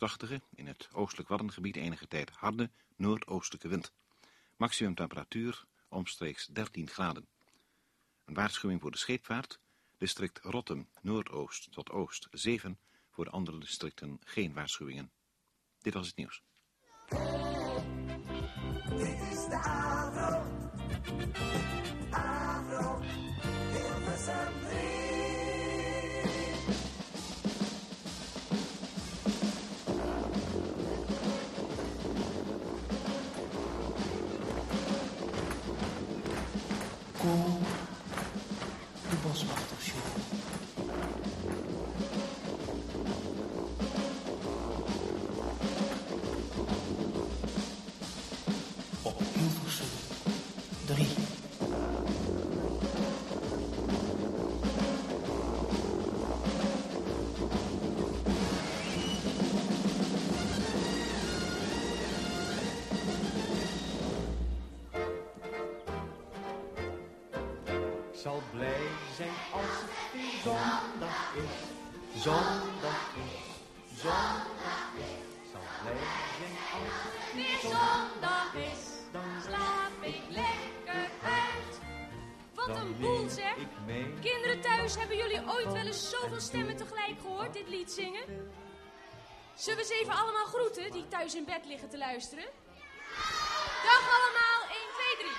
[0.00, 3.92] krachtige, in het oostelijk Waddengebied enige tijd harde, noordoostelijke wind.
[4.56, 7.26] Maximum temperatuur omstreeks 13 graden.
[8.24, 9.60] Een waarschuwing voor de scheepvaart,
[9.98, 12.78] district Rotterdam, noordoost tot oost 7,
[13.10, 15.10] voor de andere districten geen waarschuwingen.
[15.78, 16.42] Dit was het nieuws.
[18.88, 20.42] Dit is de Avro.
[22.10, 23.00] Avro.
[23.72, 24.99] Hilversum 3.
[86.20, 88.52] Zoveel stemmen tegelijk gehoord, dit lied zingen?
[89.54, 92.44] Zullen we ze even allemaal groeten, die thuis in bed liggen te luisteren?
[93.84, 94.78] Dag allemaal, 1,
[95.16, 95.30] 2, 3.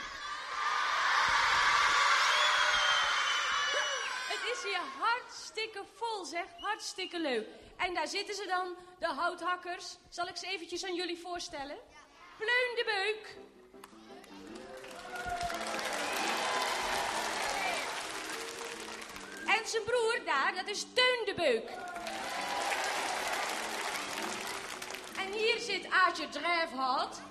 [4.33, 6.45] Het is hier hartstikke vol, zeg.
[6.57, 7.47] Hartstikke leuk.
[7.77, 9.97] En daar zitten ze dan, de houthakkers.
[10.09, 11.77] Zal ik ze eventjes aan jullie voorstellen?
[12.37, 13.50] Pleun de Beuk.
[19.71, 21.69] Zijn broer daar, dat is Teun de Beuk.
[25.17, 27.21] En hier zit Aartje Drijfhout.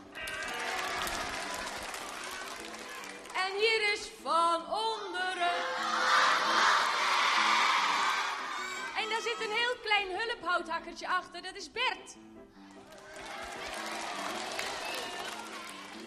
[3.35, 5.59] En hier is Van Onderen.
[8.97, 12.17] En daar zit een heel klein hulphouthakkertje achter, dat is Bert.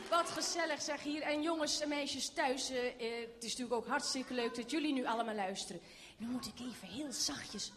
[0.09, 1.21] Wat gezellig zeg hier.
[1.21, 2.93] En jongens en meisjes thuis, eh, eh,
[3.33, 5.81] het is natuurlijk ook hartstikke leuk dat jullie nu allemaal luisteren.
[6.23, 7.71] Nu moet ik even heel zachtjes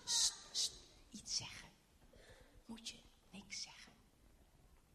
[1.10, 1.68] iets zeggen.
[2.64, 2.96] Moet je
[3.30, 3.92] niks zeggen.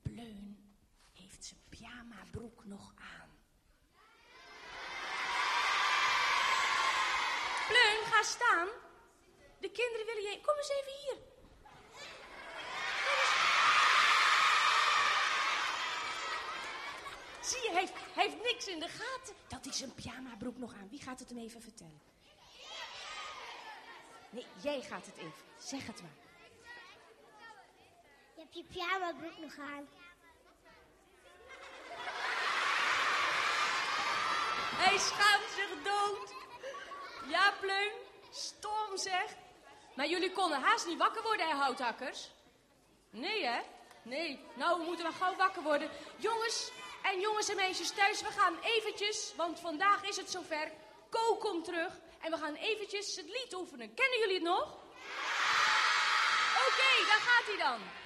[0.01, 0.73] Pleun
[1.13, 3.29] heeft zijn pyjamabroek nog aan.
[7.67, 8.67] Pleun, ga staan.
[9.59, 10.41] De kinderen willen je...
[10.41, 11.17] Kom eens even hier.
[17.41, 19.35] Zie je, hij heeft, heeft niks in de gaten.
[19.47, 20.89] Dat is een pyjamabroek nog aan.
[20.89, 22.10] Wie gaat het hem even vertellen?
[24.31, 25.43] Nee, jij gaat het even.
[25.57, 26.11] Zeg het maar.
[28.35, 29.87] Je hebt je pyjamabroek nog aan.
[34.75, 36.33] Hij schaamt zich dood.
[37.27, 37.91] Ja, Pleun,
[38.29, 39.35] stom zeg.
[39.95, 42.31] Maar jullie konden haast niet wakker worden, hè, houthakkers?
[43.09, 43.59] Nee, hè?
[44.01, 44.39] Nee.
[44.53, 45.89] Nou, we moeten wel gauw wakker worden.
[46.17, 46.71] Jongens
[47.03, 50.71] en jongens en meisjes thuis, we gaan eventjes, want vandaag is het zover.
[51.09, 53.93] Ko komt terug en we gaan eventjes het lied oefenen.
[53.93, 54.79] Kennen jullie het nog?
[56.67, 58.00] Oké, daar gaat hij dan.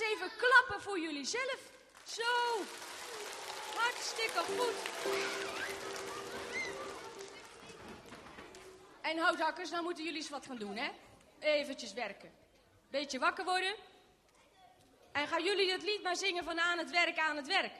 [0.00, 1.60] Eens even klappen voor jullie zelf.
[2.04, 2.22] Zo.
[3.76, 4.74] Hartstikke goed.
[9.00, 10.90] En houthakkers, nou moeten jullie eens wat gaan doen, hè?
[11.38, 12.32] Eventjes werken.
[12.90, 13.74] Beetje wakker worden.
[15.12, 17.72] En gaan jullie het lied maar zingen van aan het werk, aan het werk.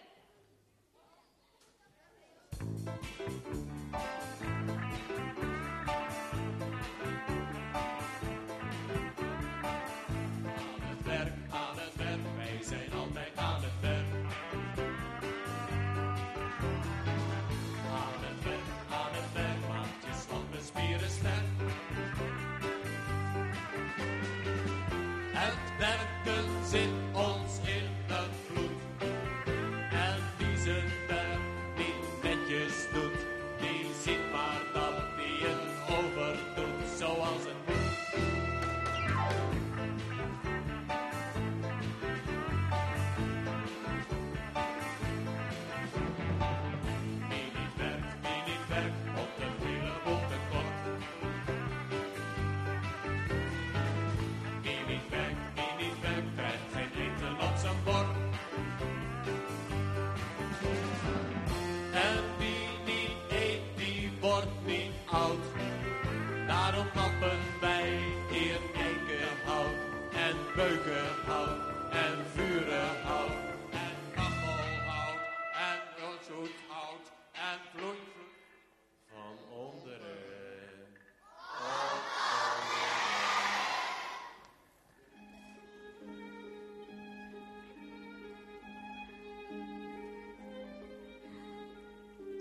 [70.57, 71.61] Beukenhout
[71.91, 73.31] en vurenhout
[73.71, 75.21] en kachelhout
[75.71, 78.37] en roodzoethout en vloeivloed
[79.07, 80.17] van onderen.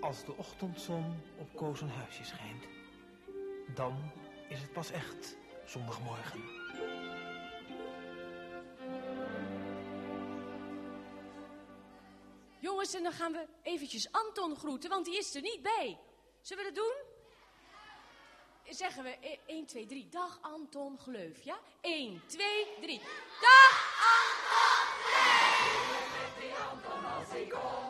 [0.00, 1.04] Als de ochtendzon
[1.38, 2.64] op Koos een huisje schijnt,
[3.74, 4.12] dan
[4.48, 6.40] is het pas echt zondagmorgen.
[12.94, 15.98] En dan gaan we eventjes Anton groeten, want die is er niet bij.
[16.40, 16.94] Zullen we dat doen?
[18.74, 20.08] Zeggen we 1, 2, 3.
[20.08, 21.58] Dag Anton Gleuf, ja?
[21.80, 23.00] 1, 2, 3.
[23.40, 24.66] Dag Anton
[27.36, 27.85] Jippie,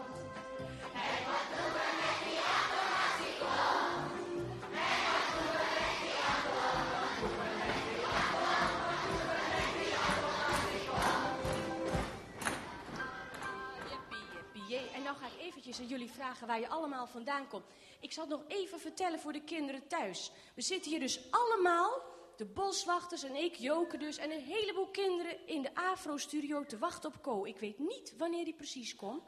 [15.74, 17.64] aan jullie vragen waar je allemaal vandaan komt.
[18.00, 20.30] Ik zal het nog even vertellen voor de kinderen thuis.
[20.54, 22.02] We zitten hier dus allemaal,
[22.36, 24.16] de boswachters en ik, Joke dus...
[24.16, 27.44] en een heleboel kinderen in de Afro-studio te wachten op Co.
[27.44, 29.22] Ik weet niet wanneer die precies komt.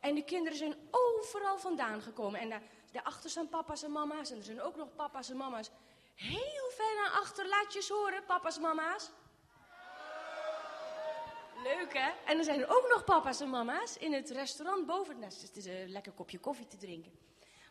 [0.00, 2.40] En de kinderen zijn overal vandaan gekomen.
[2.40, 2.62] En daar,
[2.92, 4.30] daarachter staan papa's en mama's.
[4.30, 5.70] En er zijn ook nog papa's en mama's.
[6.14, 9.10] Heel ver naar achter, laat je eens horen, papa's en mama's.
[11.66, 12.10] Leuk hè?
[12.24, 15.18] En er zijn er ook nog papa's en mama's in het restaurant boven.
[15.18, 17.12] Nou, het is een lekker kopje koffie te drinken.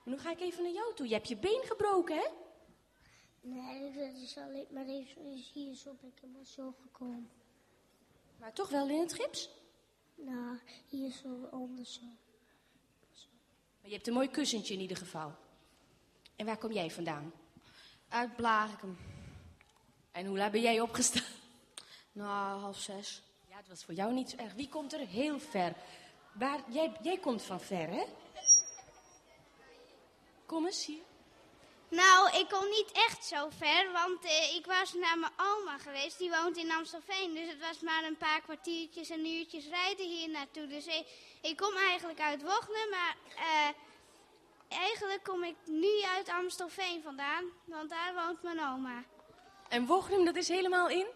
[0.03, 1.07] Maar nu ga ik even naar jou toe.
[1.07, 2.27] Je hebt je been gebroken hè?
[3.41, 7.29] Nee, dat is alleen maar even is hier zo ben ik helemaal zo gekomen.
[8.37, 9.49] Maar toch wel in het gips.
[10.15, 12.01] Nou, hier zo onder zo.
[13.81, 15.35] Maar je hebt een mooi kussentje in ieder geval.
[16.35, 17.33] En waar kom jij vandaan?
[18.09, 18.97] Uit Blarikum.
[20.11, 21.33] En hoe laat ben jij opgestaan?
[22.11, 23.24] Nou, half zes.
[23.65, 24.53] Het was voor jou niet zo erg.
[24.53, 25.73] Wie komt er heel ver?
[26.31, 28.03] Waar, jij, jij komt van ver, hè?
[30.45, 31.03] Kom eens hier.
[31.87, 36.17] Nou, ik kom niet echt zo ver, want eh, ik was naar mijn oma geweest.
[36.17, 40.29] Die woont in Amstelveen, dus het was maar een paar kwartiertjes en uurtjes rijden hier
[40.29, 40.67] naartoe.
[40.67, 41.07] Dus ik,
[41.41, 43.69] ik kom eigenlijk uit Wochten, maar eh,
[44.77, 49.03] eigenlijk kom ik nu uit Amstelveen vandaan, want daar woont mijn oma.
[49.69, 51.07] En Wochnum, dat is helemaal in?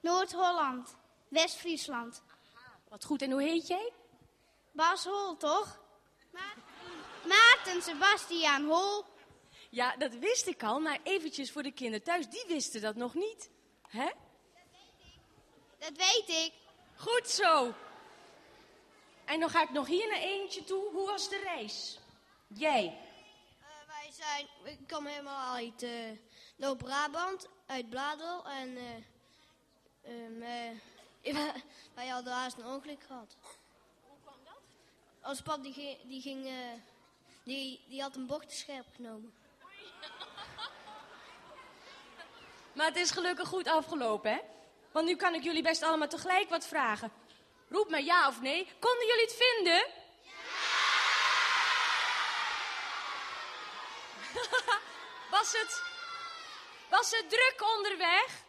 [0.00, 0.96] Noord-Holland,
[1.28, 2.22] West-Friesland.
[2.88, 3.92] Wat goed, en hoe heet jij?
[4.72, 5.80] Bas Hol, toch?
[6.30, 6.40] Ma
[7.26, 9.04] Maarten Sebastiaan Hol.
[9.70, 13.14] Ja, dat wist ik al, maar eventjes voor de kinderen thuis, die wisten dat nog
[13.14, 13.50] niet.
[13.88, 14.10] Hè?
[15.78, 16.52] Dat weet ik.
[16.96, 17.74] Goed zo.
[19.24, 20.90] En dan ga ik nog hier naar eentje toe.
[20.92, 21.98] Hoe was de reis?
[22.46, 22.98] Jij?
[23.86, 25.90] wij zijn, ik kom helemaal uit eh
[26.56, 28.44] Noord-Brabant, uit Bladel.
[28.44, 28.76] En
[30.02, 30.76] eh, eh,
[31.94, 33.36] wij hadden haast een ongeluk gehad.
[34.00, 34.60] Hoe kwam dat?
[35.30, 36.52] Ons pap die ging, die, ging eh,
[37.44, 39.32] die, die had een bocht te scherp genomen.
[42.72, 44.38] Maar het is gelukkig goed afgelopen, hè?
[44.92, 47.12] Want nu kan ik jullie best allemaal tegelijk wat vragen.
[47.68, 48.72] Roep maar ja of nee.
[48.78, 49.86] Konden jullie het vinden?
[55.38, 55.82] was het...
[56.88, 58.46] Was het druk onderweg?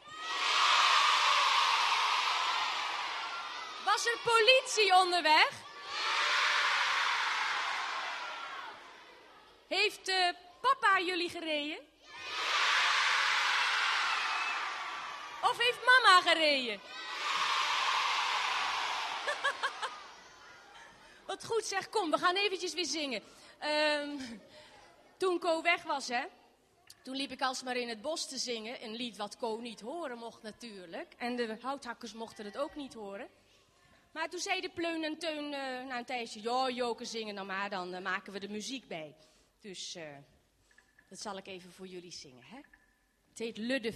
[3.94, 5.50] Was er politie onderweg?
[9.68, 10.30] Heeft eh,
[10.62, 11.78] papa jullie gereden?
[15.42, 16.82] Of heeft mama gereden?
[21.28, 23.24] Wat goed zeg, kom, we gaan eventjes weer zingen.
[23.60, 24.18] Ehm,
[25.18, 26.24] toen Co weg was, hè,
[27.04, 28.84] toen liep ik alsmaar in het bos te zingen.
[28.84, 31.14] Een lied wat Co niet horen mocht natuurlijk.
[31.18, 33.39] En de houthakkers mochten het ook niet horen.
[34.12, 36.42] Maar toen zeiden Pleun en Teun eh, na een tijdje...
[36.42, 39.16] Ja, Joke, zingen dan maar, dan eh, maken we de muziek bij.
[39.60, 40.18] Dus eh,
[41.10, 42.60] dat zal ik even voor jullie zingen, hè.
[43.30, 43.94] Het heet Ludde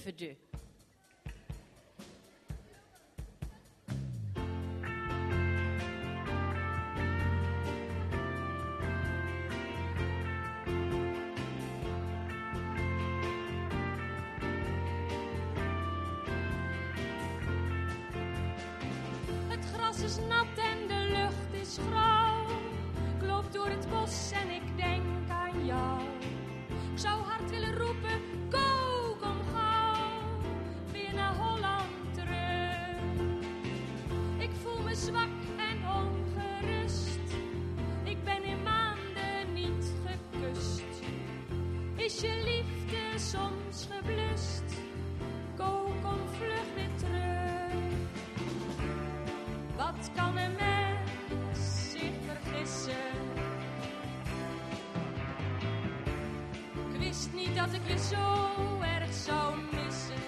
[57.94, 60.22] je zo erg zou missen.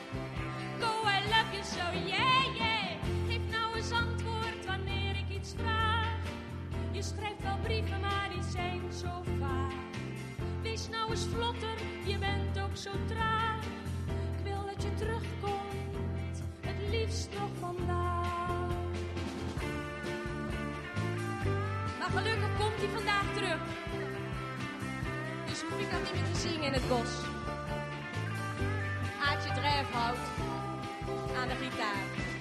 [0.80, 2.90] Go, I love you so, yeah, yeah.
[3.28, 6.18] Geef nou eens antwoord wanneer ik iets vraag.
[6.92, 9.74] Je schrijft wel brieven, maar die zijn zo vaag.
[10.62, 13.64] Wees nou eens vlotter, je bent ook zo traag.
[14.38, 18.70] Ik wil dat je terugkomt, het liefst nog vandaag.
[22.00, 23.60] Maar gelukkig komt hij vandaag terug.
[25.46, 27.35] Dus hoef ik dat niet meer te zingen in het bos.
[29.56, 30.18] Aartje Drijfhout
[31.38, 32.35] aan de gitaar.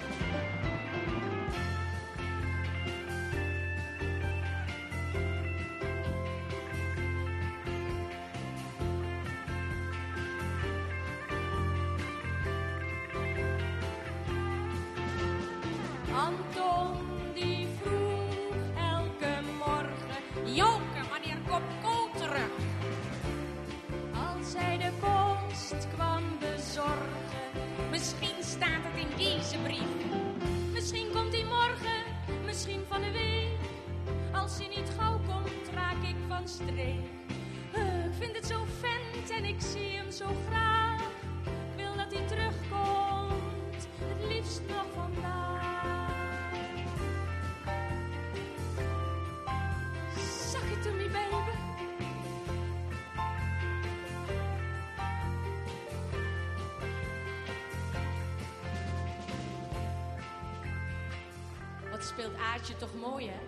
[62.15, 63.39] Speelt Aartje toch mooi, hè?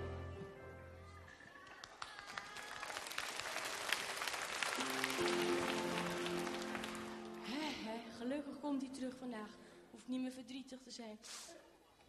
[7.44, 9.50] Hè, hè, Gelukkig komt hij terug vandaag.
[9.92, 11.20] Hoeft niet meer verdrietig te zijn.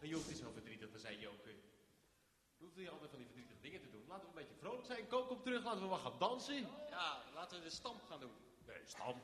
[0.01, 1.49] Je hoeft niet zo verdrietig te zijn, Joke.
[2.57, 4.03] Je hoeft niet altijd van die verdrietige dingen te doen.
[4.07, 5.07] Laten we een beetje vrolijk zijn.
[5.07, 6.67] Kook kom terug, laten we wat gaan dansen.
[6.89, 8.33] Ja, laten we de stamp gaan doen.
[8.67, 9.15] Nee, stam.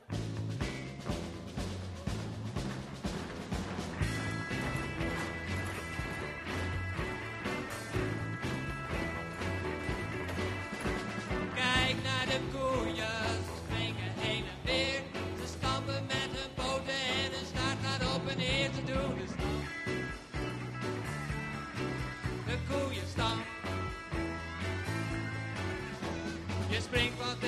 [26.96, 27.45] Je springt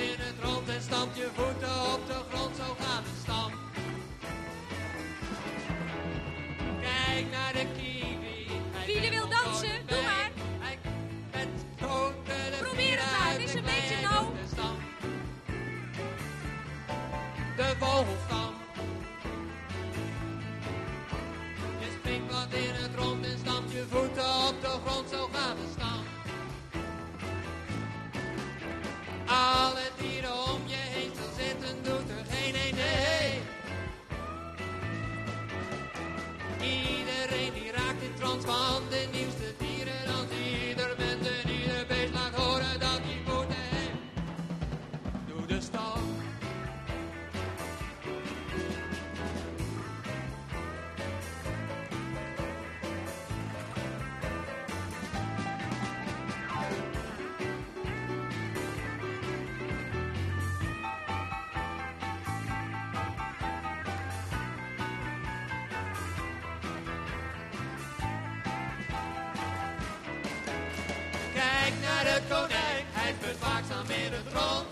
[72.31, 74.67] konijn, hij speurt waakzaam in het rond.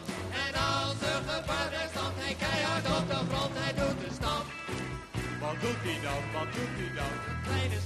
[0.46, 4.48] En als er gevaar is, stamt hij keihard op de grond, hij doet de stamp.
[5.42, 7.14] Wat doet hij dan, wat doet hij dan?
[7.30, 7.80] Een kleine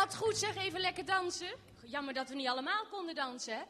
[0.00, 1.52] Wat goed zeg, even lekker dansen.
[1.84, 3.62] Jammer dat we niet allemaal konden dansen, hè?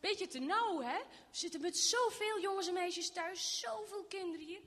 [0.00, 0.98] Beetje te nauw, hè?
[0.98, 4.60] We zitten met zoveel jongens en meisjes thuis, zoveel kinderen hier.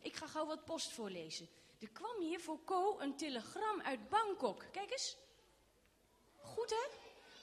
[0.00, 1.48] Ik ga gauw wat post voorlezen.
[1.80, 4.64] Er kwam hier voor Co een telegram uit Bangkok.
[4.72, 5.16] Kijk eens.
[6.40, 6.90] Goed, hè?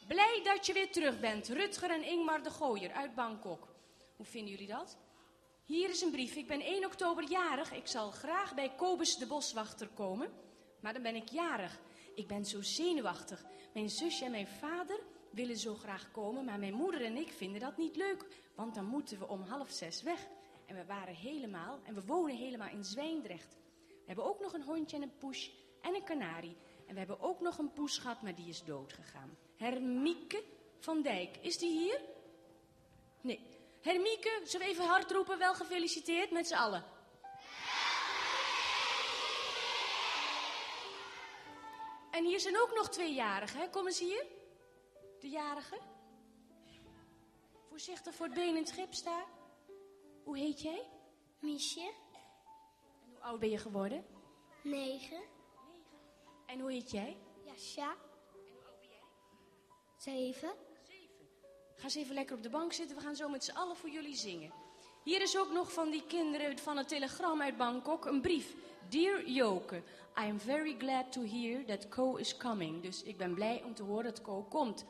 [0.08, 1.48] Blij dat je weer terug bent.
[1.48, 3.68] Rutger en Ingmar de Gooier uit Bangkok.
[4.16, 4.98] Hoe vinden jullie dat?
[5.66, 6.36] Hier is een brief.
[6.36, 7.72] Ik ben 1 oktober jarig.
[7.72, 10.34] Ik zal graag bij Kobus de boswachter komen.
[10.80, 11.80] Maar dan ben ik jarig.
[12.20, 13.46] Ik ben zo zenuwachtig.
[13.74, 15.00] Mijn zusje en mijn vader
[15.32, 18.26] willen zo graag komen, maar mijn moeder en ik vinden dat niet leuk.
[18.56, 20.28] Want dan moeten we om half zes weg.
[20.66, 23.58] En we waren helemaal, en we wonen helemaal in Zwijndrecht.
[23.88, 25.52] We hebben ook nog een hondje en een poes
[25.82, 26.56] en een kanarie.
[26.88, 29.38] En we hebben ook nog een poes gehad, maar die is dood gegaan.
[29.56, 30.44] Hermieke
[30.80, 32.02] van Dijk, is die hier?
[33.22, 33.40] Nee.
[33.82, 35.38] Hermieke, zullen we even hard roepen?
[35.38, 36.84] Wel gefeliciteerd met z'n allen.
[42.20, 43.70] En hier zijn ook nog twee jarigen, hè?
[43.70, 44.26] Kom eens hier.
[45.20, 45.78] De jarigen.
[47.70, 49.24] Voorzichtig voor het been in het schip staan.
[50.24, 50.90] Hoe heet jij?
[51.40, 54.06] Miesje, En hoe oud ben je geworden?
[54.64, 55.22] negen.
[56.46, 57.18] En hoe heet jij?
[57.46, 57.96] Jasja.
[59.98, 60.54] Zeven.
[61.76, 62.96] Ga eens even lekker op de bank zitten.
[62.96, 64.54] We gaan zo met z'n allen voor jullie zingen.
[65.04, 68.54] Hier is ook nog van die kinderen van het telegram uit Bangkok een brief.
[68.90, 69.84] Dear Joke,
[70.18, 72.82] I am very glad to hear that Co is coming.
[72.82, 74.86] Dus ik ben blij om te horen dat Co komt.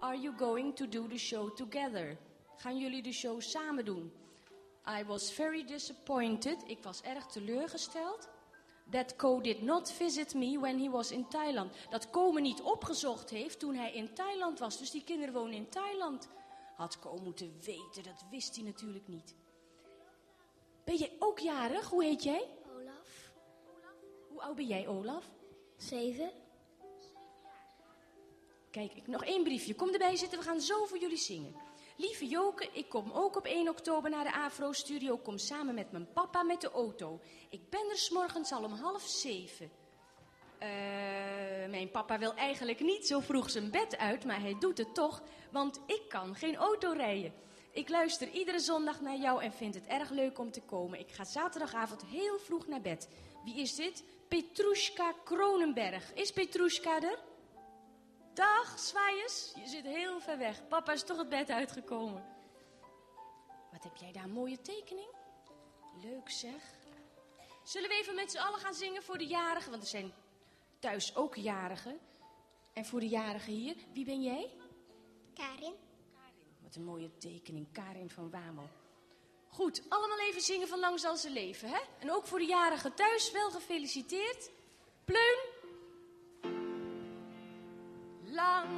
[0.00, 2.18] Are you going to do the show together?
[2.56, 4.12] Gaan jullie de show samen doen?
[4.98, 6.62] I was very disappointed.
[6.66, 8.28] Ik was erg teleurgesteld.
[8.90, 11.72] That Co did not visit me when he was in Thailand.
[11.90, 14.78] Dat Co me niet opgezocht heeft toen hij in Thailand was.
[14.78, 16.28] Dus die kinderen wonen in Thailand.
[16.76, 19.34] Had Co moeten weten, dat wist hij natuurlijk niet.
[20.84, 21.88] Ben jij ook jarig?
[21.88, 22.48] Hoe heet jij?
[24.34, 25.24] Hoe oud ben jij, Olaf?
[25.76, 26.30] Zeven.
[28.70, 29.74] Kijk, ik, nog één briefje.
[29.74, 31.54] Kom erbij zitten, we gaan zo voor jullie zingen.
[31.96, 35.16] Lieve Joke, ik kom ook op 1 oktober naar de Afro-studio.
[35.16, 37.20] Kom samen met mijn papa met de auto.
[37.50, 39.70] Ik ben er s'morgens al om half zeven.
[40.58, 40.68] Eh,
[41.70, 45.22] mijn papa wil eigenlijk niet zo vroeg zijn bed uit, maar hij doet het toch,
[45.50, 47.32] want ik kan geen auto rijden.
[47.72, 50.98] Ik luister iedere zondag naar jou en vind het erg leuk om te komen.
[50.98, 53.08] Ik ga zaterdagavond heel vroeg naar bed.
[53.44, 54.04] Wie is dit?
[54.34, 56.02] Petrushka Kronenberg.
[56.14, 57.18] Is Petrushka er?
[58.34, 59.52] Dag, zwaaiers.
[59.54, 60.68] Je zit heel ver weg.
[60.68, 62.24] Papa is toch het bed uitgekomen.
[63.72, 65.08] Wat heb jij daar een mooie tekening?
[66.02, 66.62] Leuk zeg.
[67.62, 69.70] Zullen we even met z'n allen gaan zingen voor de jarigen?
[69.70, 70.12] Want er zijn
[70.78, 71.98] thuis ook jarigen.
[72.72, 74.50] En voor de jarigen hier, wie ben jij?
[75.34, 75.74] Karin.
[76.62, 78.68] Wat een mooie tekening, Karin van Wamel.
[79.54, 81.78] Goed, allemaal even zingen van lang zal ze leven, hè?
[81.98, 84.50] En ook voor de jarigen thuis, wel gefeliciteerd.
[85.04, 85.38] Pleun.
[88.24, 88.68] Lang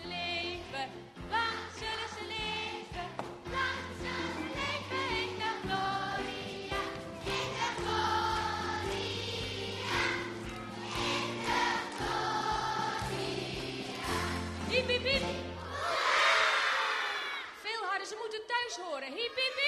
[0.00, 0.90] ze leven,
[1.30, 3.08] lang zullen ze leven,
[3.50, 6.80] lang zullen ze leven in de gloria,
[7.24, 9.10] in de gloria,
[11.12, 12.70] in de gloria.
[14.68, 15.24] Hiep, hiep.
[17.60, 19.12] Veel harder, ze moeten thuis horen.
[19.12, 19.67] Hiep, hiep.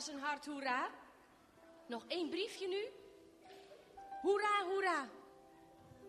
[0.00, 0.90] Was een hard hoera.
[1.86, 2.84] Nog één briefje nu.
[4.22, 5.08] Hoera, hoera.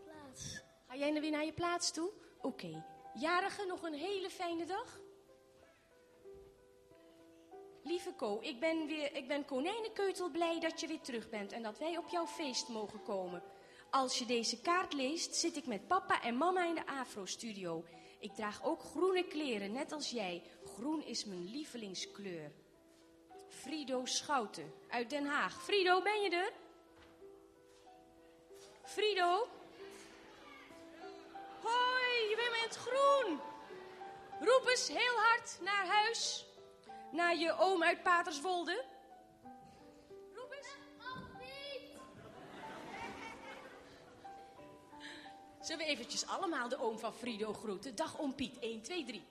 [0.04, 0.62] Plaats.
[0.88, 2.12] Ga jij nou weer naar je plaats toe?
[2.42, 2.86] Oké.
[3.14, 5.00] Jarige, nog een hele fijne dag.
[7.84, 11.62] Lieve Ko, ik ben, weer, ik ben konijnenkeutel blij dat je weer terug bent en
[11.62, 13.44] dat wij op jouw feest mogen komen.
[13.90, 17.86] Als je deze kaart leest, zit ik met papa en mama in de Afro-studio.
[18.20, 20.44] Ik draag ook groene kleren, net als jij.
[20.64, 22.52] Groen is mijn lievelingskleur.
[23.52, 25.64] Frido Schouten uit Den Haag.
[25.64, 26.52] Frido, ben je er?
[28.84, 29.48] Frido?
[31.62, 33.40] Hoi, je bent met groen.
[34.40, 36.46] Roep eens heel hard naar huis.
[37.12, 38.86] Naar je oom uit Paterswolde.
[40.34, 40.68] Roep eens.
[45.62, 47.96] Zullen we eventjes allemaal de oom van Frido groeten?
[47.96, 48.60] Dag oom Piet.
[48.60, 49.28] 1, 2, 3.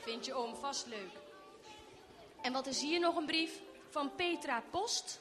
[0.00, 1.12] Vind je oom vast leuk.
[2.42, 5.20] En wat is hier nog een brief van Petra Post?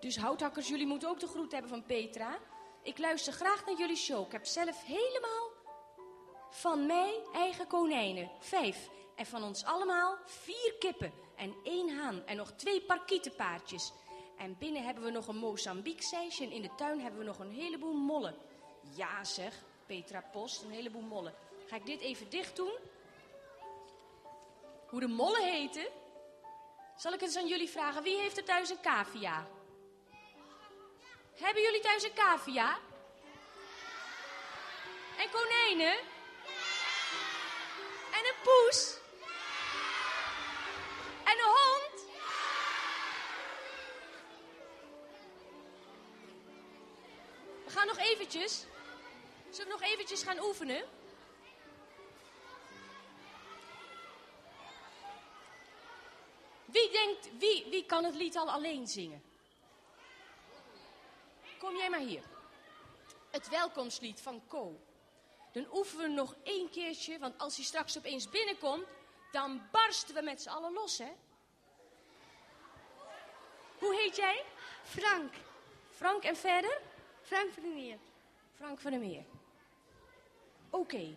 [0.00, 2.38] Dus houthakkers, jullie moeten ook de groet hebben van Petra.
[2.82, 4.26] Ik luister graag naar jullie show.
[4.26, 5.50] Ik heb zelf helemaal
[6.50, 8.30] van mij eigen konijnen.
[8.38, 8.88] Vijf.
[9.16, 13.92] En van ons allemaal vier kippen en één haan en nog twee parkietenpaardjes.
[14.36, 17.52] En binnen hebben we nog een Mozambique-seisje en in de tuin hebben we nog een
[17.52, 18.34] heleboel mollen.
[18.94, 21.34] Ja zeg, Petra Post, een heleboel mollen.
[21.66, 22.72] Ga ik dit even dicht doen?
[24.88, 25.86] Hoe de mollen heten?
[26.96, 28.02] Zal ik eens aan jullie vragen?
[28.02, 29.46] Wie heeft er thuis een cavia?
[31.34, 32.78] Hebben jullie thuis een cavia?
[35.18, 35.98] En konijnen?
[38.12, 38.96] En een poes?
[41.24, 42.06] En een hond?
[47.64, 48.66] We gaan nog eventjes.
[49.50, 50.97] Zullen we nog eventjes gaan oefenen?
[56.72, 59.22] Wie denkt, wie, wie kan het lied al alleen zingen?
[61.58, 62.22] Kom jij maar hier.
[63.30, 64.80] Het welkomstlied van Co.
[65.52, 68.86] Dan oefenen we nog één keertje, want als hij straks opeens binnenkomt,
[69.32, 71.12] dan barsten we met z'n allen los, hè?
[73.78, 74.44] Hoe heet jij?
[74.82, 75.34] Frank.
[75.90, 76.80] Frank en verder?
[77.22, 77.98] Frank van der Meer.
[78.54, 79.24] Frank van der Meer.
[80.70, 81.16] Oké.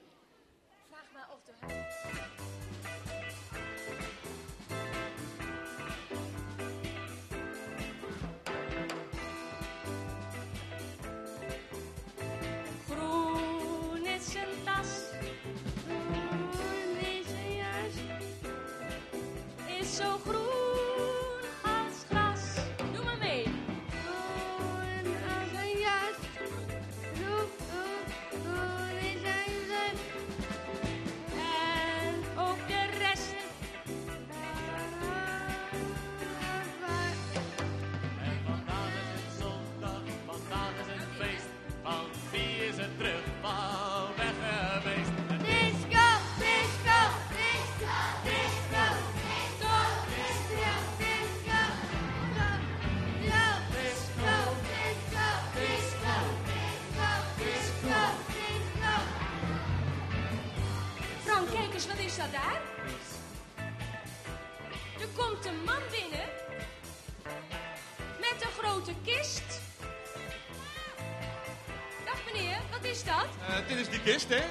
[74.03, 74.41] Kist, hè?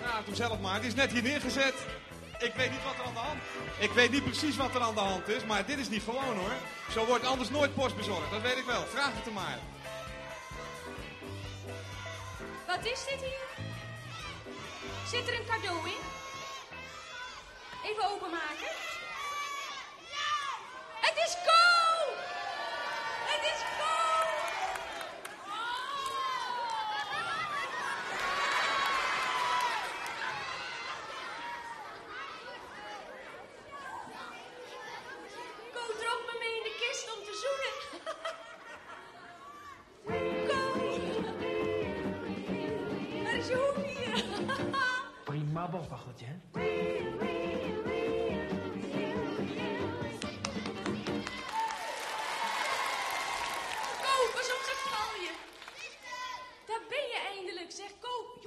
[0.00, 0.80] Vraag het hem zelf maar.
[0.80, 1.74] Die is net hier neergezet.
[2.38, 3.40] Ik weet niet wat er aan de hand
[3.78, 6.36] Ik weet niet precies wat er aan de hand is, maar dit is niet gewoon
[6.36, 6.52] hoor.
[6.90, 8.84] Zo wordt anders nooit post bezorgd, dat weet ik wel.
[8.86, 9.58] Vraag het hem maar.
[12.66, 13.46] Wat is dit hier?
[15.06, 16.02] Zit er een cadeau in?
[17.84, 18.75] Even openmaken.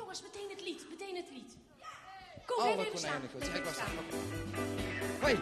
[0.10, 1.58] Jongens, meteen het lied, meteen het lied.
[2.46, 3.22] Ko, blijf Alle even staan.
[3.24, 3.88] even staan.
[5.22, 5.38] Hoi.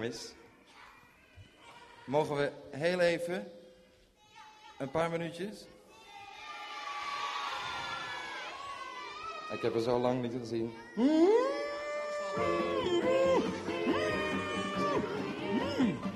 [0.00, 0.32] Dennis.
[2.06, 3.50] Mogen we heel even,
[4.78, 5.66] een paar minuutjes?
[9.52, 10.72] Ik heb er zo lang niet gezien.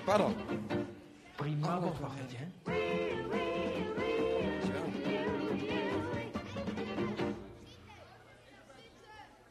[0.05, 0.35] Pardon.
[1.37, 1.81] Prima
[2.37, 2.47] hè?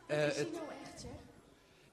[0.08, 1.12] Eh, Is het- het nou echt, zeg?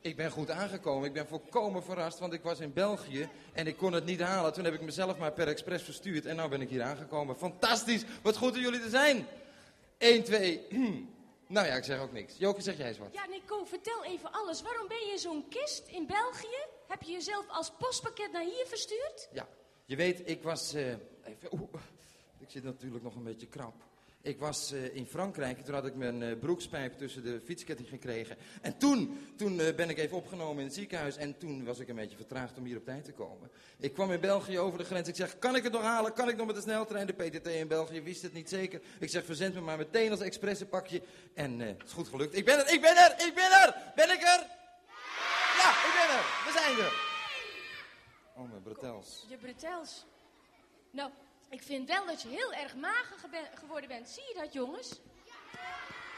[0.09, 1.07] Ik ben goed aangekomen.
[1.07, 4.53] Ik ben volkomen verrast, want ik was in België en ik kon het niet halen.
[4.53, 7.37] Toen heb ik mezelf maar per expres verstuurd en nu ben ik hier aangekomen.
[7.37, 9.27] Fantastisch, wat goed om jullie te zijn.
[9.99, 10.67] 1, 2.
[11.47, 12.35] nou ja, ik zeg ook niks.
[12.39, 13.13] Joke, zeg jij eens wat.
[13.13, 14.63] Ja, Nico, vertel even alles.
[14.63, 16.65] Waarom ben je zo'n kist in België?
[16.89, 19.29] Heb je jezelf als postpakket naar hier verstuurd?
[19.33, 19.49] Ja,
[19.85, 20.75] je weet, ik was.
[20.75, 20.87] eh,
[21.25, 21.69] even,
[22.39, 23.75] ik zit natuurlijk nog een beetje krap.
[24.23, 28.37] Ik was eh, in Frankrijk, toen had ik mijn eh, broekspijp tussen de fietsketting gekregen.
[28.63, 31.89] En toen, toen eh, ben ik even opgenomen in het ziekenhuis en toen was ik
[31.89, 33.51] een beetje vertraagd om hier op tijd te komen.
[33.79, 35.09] Ik kwam in België over de grens.
[35.09, 36.13] Ik zeg, kan ik het nog halen?
[36.13, 37.07] Kan ik nog met de sneltrein?
[37.07, 38.81] De PTT in België wist het niet zeker.
[38.99, 41.03] Ik zeg, verzend me maar meteen als expressenpakje.
[41.35, 42.37] En het is goed gelukt.
[42.37, 43.93] Ik ben er, ik ben er, ik ben er!
[43.95, 44.47] Ben ik er?
[45.59, 46.25] Ja, ik ben er!
[46.45, 47.07] We zijn er!
[48.35, 49.27] Oh, mijn bretels.
[49.29, 50.07] Je bretels.
[50.91, 51.11] Nou,
[51.49, 53.17] ik vind wel dat je heel erg mager
[53.55, 54.09] geworden bent.
[54.09, 55.01] Zie je dat, jongens?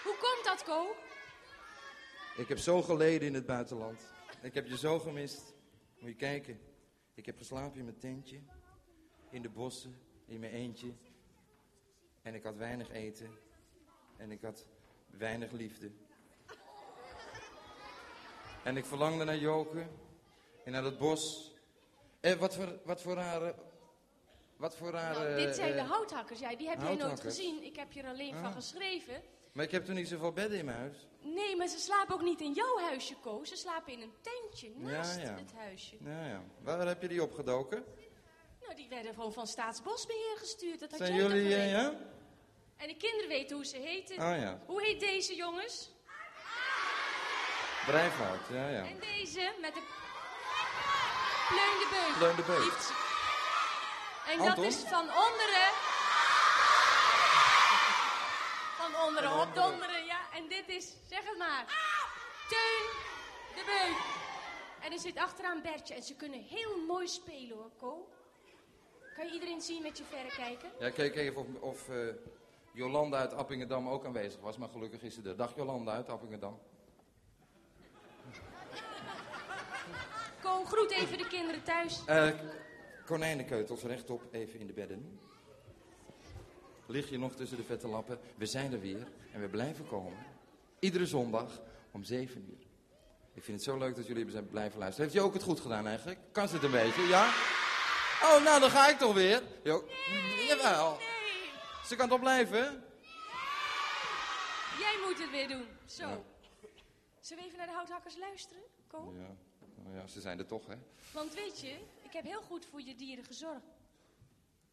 [0.05, 0.95] Hoe komt dat, Ko?
[2.37, 4.01] Ik heb zo geleden in het buitenland.
[4.43, 5.55] Ik heb je zo gemist.
[5.99, 6.61] Moet je kijken.
[7.15, 8.41] Ik heb geslapen in mijn tentje.
[9.31, 10.01] In de bossen.
[10.27, 10.93] In mijn eentje.
[12.23, 13.39] En ik had weinig eten.
[14.17, 14.67] En ik had
[15.07, 15.91] weinig liefde.
[18.65, 19.87] En ik verlangde naar Joke.
[20.65, 21.55] En naar het bos.
[22.21, 23.55] En wat voor, wat voor rare...
[24.61, 25.19] Wat voor rare...
[25.19, 26.41] Nou, dit zijn de eh, houthakkers.
[26.41, 27.63] Ja, die heb jij nooit gezien.
[27.65, 28.55] Ik heb je er alleen van Ah.
[28.55, 29.23] geschreven.
[29.53, 31.09] Maar ik heb toch niet zoveel bedden in mijn huis?
[31.23, 33.45] Nee, maar ze slapen ook niet in jouw huisje, Ko.
[33.45, 35.35] Ze slapen in een tentje naast ja.
[35.35, 35.97] het huisje.
[36.05, 36.43] Ja.
[36.63, 37.85] Waar heb je die opgedoken?
[38.61, 40.81] Nou, die werden gewoon van Staatsbosbeheer gestuurd.
[40.81, 41.95] Dat had Zijn jij jullie, eh, ja?
[42.77, 44.15] En de kinderen weten hoe ze heten.
[44.15, 44.61] Oh ja.
[44.67, 45.91] Hoe heet deze, jongens?
[47.87, 48.85] Breifout, ja, ja.
[48.85, 49.83] En deze met de...
[51.49, 52.19] Pleun de Beuk.
[52.19, 53.09] Pleun de Beuk.
[54.31, 55.69] En dat is van onderen...
[58.77, 60.21] Van onderen op donderen, ja.
[60.35, 61.65] En dit is, zeg het maar...
[62.49, 62.87] Teun
[63.55, 63.97] de Beuk.
[64.87, 65.95] En er zit achteraan Bertje.
[65.95, 68.09] En ze kunnen heel mooi spelen, hoor, Ko.
[69.15, 70.71] Kan je iedereen zien met je verrekijker?
[70.79, 71.97] Ja, keek even of, of eh,
[72.73, 75.37] Jolanda uit Appingedam ook aanwezig was, maar gelukkig is ze er.
[75.37, 76.59] Dag Jolanda uit Appingedam.
[80.43, 82.05] Ko, groet even de kinderen thuis.
[82.07, 82.29] Eh
[83.11, 85.21] konijnenkeutels rechtop, even in de bedden.
[86.87, 88.19] Lig je nog tussen de vette lappen?
[88.37, 90.19] We zijn er weer en we blijven komen.
[90.79, 92.67] Iedere zondag om 7 uur.
[93.35, 95.11] Ik vind het zo leuk dat jullie zijn blijven luisteren.
[95.11, 96.19] Heeft je ook het goed gedaan eigenlijk?
[96.33, 97.27] Kan ze het een beetje, ja?
[98.23, 99.43] Oh, nou dan ga ik toch weer.
[99.63, 99.85] Jo
[100.49, 100.99] Jawel.
[101.85, 102.85] Ze kan toch blijven?
[104.79, 105.67] Jij moet het weer doen.
[105.85, 106.09] Zo.
[106.09, 106.23] Ja.
[107.21, 109.15] Zullen we even naar de houthakkers luisteren, Ko?
[109.17, 109.37] Ja,
[109.83, 110.75] nou ja, ze zijn er toch, hè?
[111.13, 111.77] Want weet je,
[112.11, 113.67] ik heb heel goed voor je dieren gezorgd.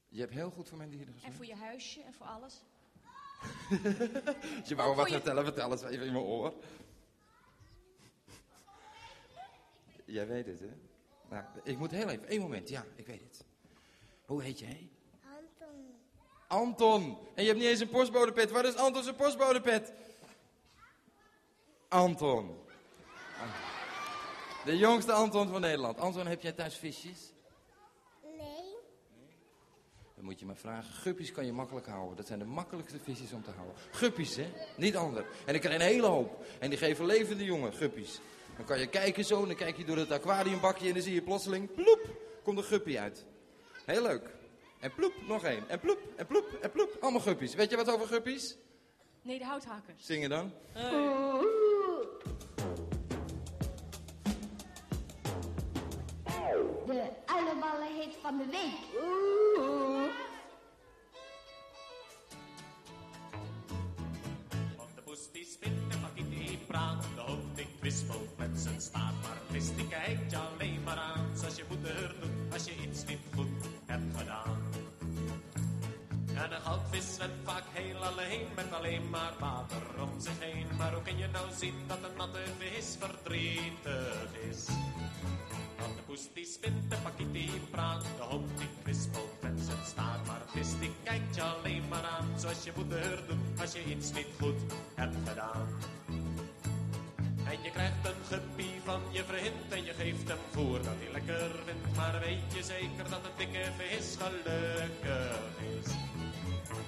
[0.09, 1.35] Je hebt heel goed voor mijn dieren En gezorgd.
[1.35, 2.61] voor je huisje en voor alles.
[4.69, 6.53] Je wou wat je- vertellen, vertel het even in mijn oor.
[10.05, 10.69] Jij weet het, hè?
[11.29, 13.45] Nou, ik moet heel even, één moment, ja, ik weet het.
[14.25, 14.89] Hoe heet jij?
[15.23, 15.95] Anton.
[16.47, 17.17] Anton.
[17.35, 18.51] En je hebt niet eens een postbodepet.
[18.51, 19.93] Wat is Anton zijn postbodepet?
[21.87, 22.59] Anton.
[24.67, 25.97] De jongste Anton van Nederland.
[25.97, 27.33] Anton, heb jij thuis visjes?
[28.37, 28.75] Nee.
[30.15, 30.93] Dan moet je maar vragen.
[30.93, 32.15] Guppies kan je makkelijk houden.
[32.15, 33.75] Dat zijn de makkelijkste visjes om te houden.
[33.91, 34.47] Guppies, hè?
[34.77, 35.25] Niet ander.
[35.45, 36.45] En ik krijg een hele hoop.
[36.59, 38.19] En die geven levende jongen, guppies.
[38.55, 41.13] Dan kan je kijken zo, en dan kijk je door het aquariumbakje en dan zie
[41.13, 42.09] je plotseling, ploep,
[42.43, 43.25] komt een guppy uit.
[43.85, 44.29] Heel leuk.
[44.79, 45.69] En ploep, nog één.
[45.69, 46.97] En ploep, en ploep, en ploep.
[46.99, 47.55] Allemaal guppies.
[47.55, 48.57] Weet je wat over guppies?
[49.21, 50.05] Nee, de houthakkers.
[50.05, 50.53] Zingen dan.
[56.87, 58.79] De uilenballen hit van de week.
[64.77, 67.03] Want de poes die spint en pakket die praat.
[67.15, 69.21] De hond die kwispelt met zijn staart.
[69.21, 71.37] Maar vis die kijkt je alleen maar aan.
[71.37, 73.47] Zoals je moeder doet als je iets niet goed
[73.85, 74.57] hebt gedaan.
[76.35, 80.67] En een goudvis zwemt vaak heel alleen met alleen maar water om zich heen.
[80.77, 84.65] Maar hoe kun je nou zien dat een natte vis verdrietig is?
[85.79, 89.77] Want de poes die spint, de pakket die praat, de hond die kwispelt met zijn.
[90.27, 93.83] Maar het vis die kijkt je alleen maar aan, zoals je moeder doet als je
[93.83, 94.61] iets niet goed
[94.95, 95.67] hebt gedaan.
[97.51, 101.11] En je krijgt een gepie van je verhint en je geeft hem voer dat hij
[101.11, 101.95] lekker vindt.
[101.95, 105.39] Maar weet je zeker dat het dikke vis gelukkig
[105.79, 105.91] is?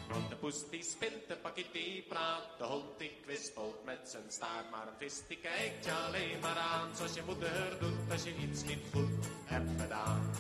[0.10, 4.70] De poes die spint, de pakket die praat, de hond die kwispelt met zijn staart.
[4.72, 8.36] Maar een vis die kijkt je alleen maar aan, zoals je moeder doet als je
[8.36, 10.32] iets niet goed hebt gedaan.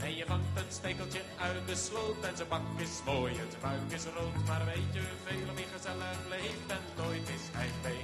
[0.00, 3.62] En je vangt een stekeltje uit de sloot en zijn bak is mooi en zijn
[3.62, 4.46] buik is rood.
[4.46, 7.98] Maar weet je veel wie gezellig leeft en nooit is hij bij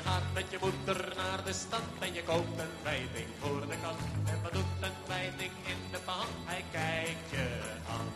[0.00, 3.76] je gaat met je moeder naar de stad en je koopt een wijting voor de
[3.82, 4.00] kat.
[4.32, 6.28] En wat doet een wijting in de pan?
[6.50, 7.46] Hij kijkt je
[7.94, 8.08] aan.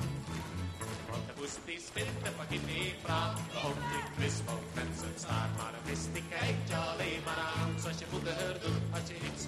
[1.11, 5.53] Want de poes die spint, de die praat, hond die kwispelt met zijn staart.
[5.59, 9.17] Maar een vis die kijkt je alleen maar aan, zoals je moeder doet als je
[9.29, 9.44] iets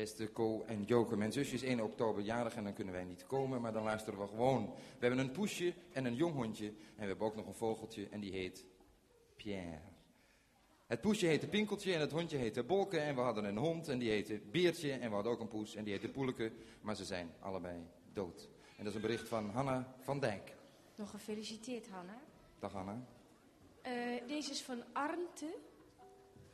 [0.00, 3.26] Beste Co en Joke, mijn zusje is 1 oktober jarig en dan kunnen wij niet
[3.26, 4.64] komen, maar dan luisteren we gewoon.
[4.74, 8.08] We hebben een poesje en een jong hondje en we hebben ook nog een vogeltje
[8.10, 8.64] en die heet
[9.36, 9.80] Pierre.
[10.86, 13.98] Het poesje heette Pinkeltje en het hondje heette Bolke en we hadden een hond en
[13.98, 17.04] die heette Beertje en we hadden ook een poes en die heette Poeleke, maar ze
[17.04, 18.48] zijn allebei dood.
[18.76, 20.54] En dat is een bericht van Hanna van Dijk.
[20.94, 22.22] Nog gefeliciteerd, Hanna.
[22.58, 23.04] Dag Hanna.
[23.82, 23.92] Eh,
[24.26, 25.54] deze is van Arnte.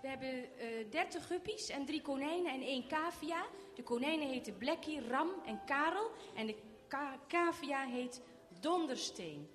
[0.06, 3.44] We hebben eh 30 guppies en drie konijnen en één cavia.
[3.74, 6.10] De konijnen heten Blackie, Ram en Karel.
[6.34, 6.54] En de
[6.88, 8.20] ka- cavia heet
[8.60, 9.48] Dondersteen.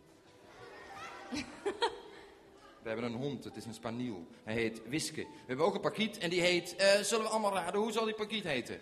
[2.82, 4.28] We hebben een hond, het is een spaniel.
[4.44, 5.22] Hij heet Wiske.
[5.22, 6.76] We hebben ook een pakiet en die heet...
[6.76, 8.80] eh, zullen we allemaal raden, hoe zal die pakiet heten?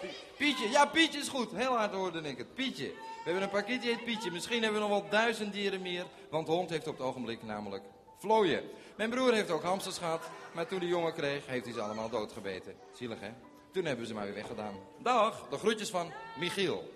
[0.00, 1.52] Pie- Pietje, ja Pietje is goed.
[1.52, 2.54] Heel hard hoorde ik het.
[2.54, 2.86] Pietje.
[2.88, 4.30] We hebben een pakiet die heet Pietje.
[4.30, 6.06] Misschien hebben we nog wel duizend dieren meer.
[6.30, 7.82] Want de hond heeft op het ogenblik namelijk
[8.20, 8.62] vlooien.
[8.96, 10.30] Mijn broer heeft ook hamsters gehad.
[10.52, 12.74] Maar toen hij jongen kreeg, heeft hij ze allemaal doodgebeten.
[12.92, 13.30] Zielig hè?
[13.72, 14.74] Toen hebben we ze maar weer weggedaan.
[14.98, 16.90] Dag, de groetjes van Michiel.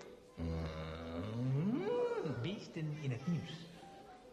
[2.41, 3.51] Beesten in het nieuws.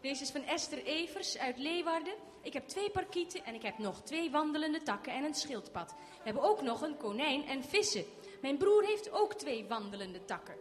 [0.01, 2.13] Deze is van Esther Evers uit Leeuwarden.
[2.41, 5.91] Ik heb twee parkieten en ik heb nog twee wandelende takken en een schildpad.
[5.91, 8.05] We hebben ook nog een konijn en vissen.
[8.41, 10.55] Mijn broer heeft ook twee wandelende takken.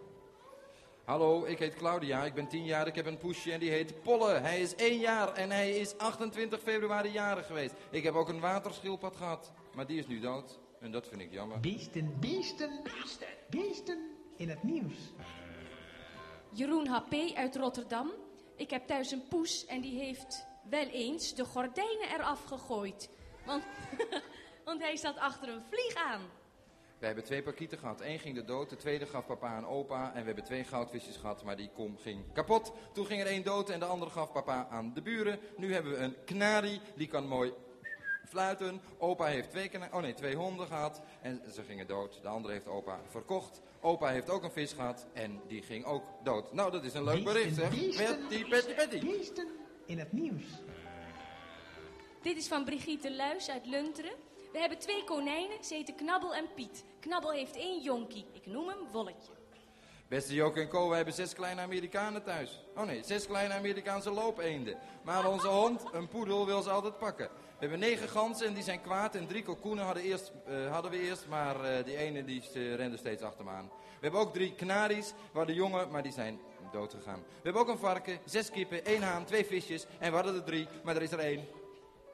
[1.13, 4.03] Hallo, ik heet Claudia, ik ben 10 jaar, ik heb een poesje en die heet
[4.03, 4.33] Polle.
[4.33, 7.75] Hij is 1 jaar en hij is 28 februari jarig geweest.
[7.91, 10.59] Ik heb ook een waterschildpad gehad, maar die is nu dood.
[10.81, 11.61] En dat vind ik jammer.
[11.61, 15.13] Beesten, beesten, beesten, beesten in het nieuws.
[16.53, 18.11] Jeroen HP uit Rotterdam.
[18.57, 23.11] Ik heb thuis een poes en die heeft wel eens de gordijnen eraf gegooid.
[23.47, 23.65] Want,
[24.65, 26.23] want hij zat achter een vlieg aan.
[27.03, 28.01] We hebben twee parkieten gehad.
[28.01, 30.13] Eén ging de dood, de tweede gaf papa aan opa.
[30.15, 32.73] En we hebben twee goudvisjes gehad, maar die kom ging kapot.
[32.93, 35.39] Toen ging er één dood en de andere gaf papa aan de buren.
[35.57, 37.53] Nu hebben we een knarie, die kan mooi
[38.29, 38.81] fluiten.
[38.99, 42.23] Opa heeft twee, oh nee, twee honden gehad en ze gingen dood.
[42.23, 43.61] De andere heeft opa verkocht.
[43.81, 46.53] Opa heeft ook een vis gehad en die ging ook dood.
[46.53, 47.69] Nou, dat is een leuk bericht, zeg.
[47.69, 49.01] Petty, petty, petty.
[49.01, 49.49] Beesten
[49.87, 50.45] in het nieuws.
[52.21, 54.31] Dit is van Brigitte Luis uit Lunteren.
[54.53, 56.85] We hebben twee konijnen, ze heten Knabbel en Piet.
[57.01, 58.27] Knabbel heeft één jonkie.
[58.33, 59.33] Ik noem hem Wolletje.
[60.09, 62.65] Beste Joke en Co, we hebben zes kleine Amerikanen thuis.
[62.77, 64.79] Oh nee, zes kleine Amerikaanse loopeenden.
[65.05, 67.27] Maar onze hond, een poedel, wil ze altijd pakken.
[67.27, 69.15] We hebben negen ganzen en die zijn kwaad.
[69.15, 72.75] En drie kalkoenen hadden, eerst, eh, hadden we eerst, maar eh, die ene die eh,
[72.75, 73.69] rende steeds achter me aan.
[73.69, 76.41] We hebben ook drie kanaries, we hadden jongen, maar die zijn
[76.73, 77.21] dood gegaan.
[77.27, 79.87] We hebben ook een varken, zes kippen, één haan, twee visjes.
[79.99, 81.45] En we hadden er drie, maar er is er één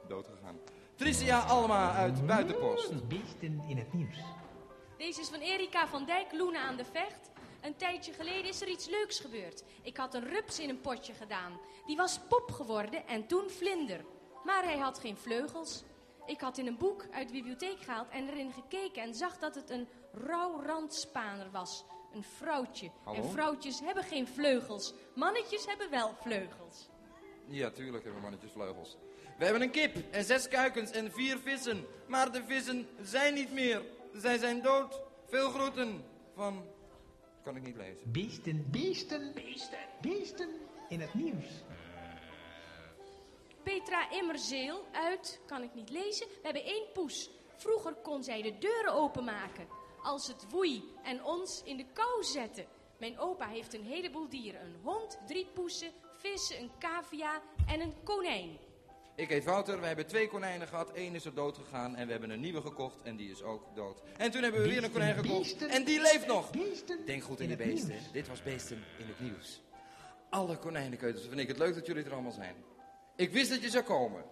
[0.07, 0.59] dood gegaan.
[0.99, 3.07] Tricia Alma uit Buitenpost.
[3.07, 4.17] Beesten in het nieuws.
[4.97, 7.31] Deze is van Erika van Dijk, Loenen aan de Vecht.
[7.61, 9.63] Een tijdje geleden is er iets leuks gebeurd.
[9.81, 11.59] Ik had een rups in een potje gedaan.
[11.85, 14.05] Die was pop geworden en toen vlinder.
[14.43, 15.83] Maar hij had geen vleugels.
[16.25, 19.55] Ik had in een boek uit de bibliotheek gehaald en erin gekeken en zag dat
[19.55, 21.85] het een rouwrandspaner was.
[22.13, 22.91] Een vrouwtje.
[23.03, 23.21] Hallo?
[23.21, 24.93] En vrouwtjes hebben geen vleugels.
[25.15, 26.89] Mannetjes hebben wel vleugels.
[27.47, 28.97] Ja, tuurlijk hebben mannetjes vleugels.
[29.39, 31.85] We hebben een kip en zes kuikens en vier vissen.
[32.07, 33.81] Maar de vissen zijn niet meer.
[34.13, 35.01] Zij zijn dood.
[35.27, 36.03] Veel groeten
[36.35, 36.65] van...
[37.43, 38.11] Kan ik niet lezen.
[38.11, 40.49] Beesten, beesten, beesten, beesten
[40.89, 41.63] in het nieuws.
[43.63, 46.27] Petra Immerzeel uit, kan ik niet lezen.
[46.27, 47.29] We hebben één poes.
[47.57, 49.67] Vroeger kon zij de deuren openmaken.
[50.01, 52.65] Als het woei en ons in de kou zette.
[52.97, 54.61] Mijn opa heeft een heleboel dieren.
[54.61, 58.67] Een hond, drie poesen, vis, een cavia en een konijn.
[59.19, 60.91] Ik heet Wouter, wij hebben twee konijnen gehad.
[60.93, 63.75] Eén is er dood gegaan en we hebben een nieuwe gekocht en die is ook
[63.75, 64.01] dood.
[64.17, 66.49] En toen hebben we weer een konijn gekocht en die leeft nog.
[67.05, 67.95] Denk goed in de beesten.
[68.11, 69.61] Dit was Beesten in het nieuws.
[70.29, 72.55] Alle konijnenkeutels vind ik het leuk dat jullie er allemaal zijn.
[73.15, 74.23] Ik wist dat je zou komen.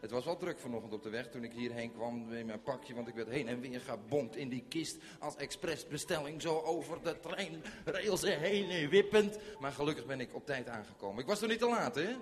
[0.00, 2.94] Het was wel druk vanochtend op de weg toen ik hierheen kwam in mijn pakje,
[2.94, 7.20] want ik werd heen en weer gebomd in die kist als expressbestelling zo over de
[7.20, 9.38] treinrails heen wippend.
[9.58, 11.20] Maar gelukkig ben ik op tijd aangekomen.
[11.20, 12.16] Ik was toch niet te laat, hè?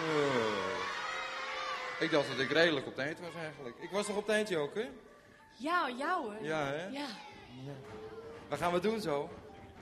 [0.00, 0.72] Nee.
[1.98, 3.76] Ik dacht dat ik redelijk op tijd was eigenlijk.
[3.80, 4.88] Ik was toch op tijd, Joke?
[5.56, 6.44] Ja, jou hoor.
[6.44, 6.86] Ja, hè?
[6.86, 7.06] Ja.
[8.48, 9.30] Wat gaan we doen zo?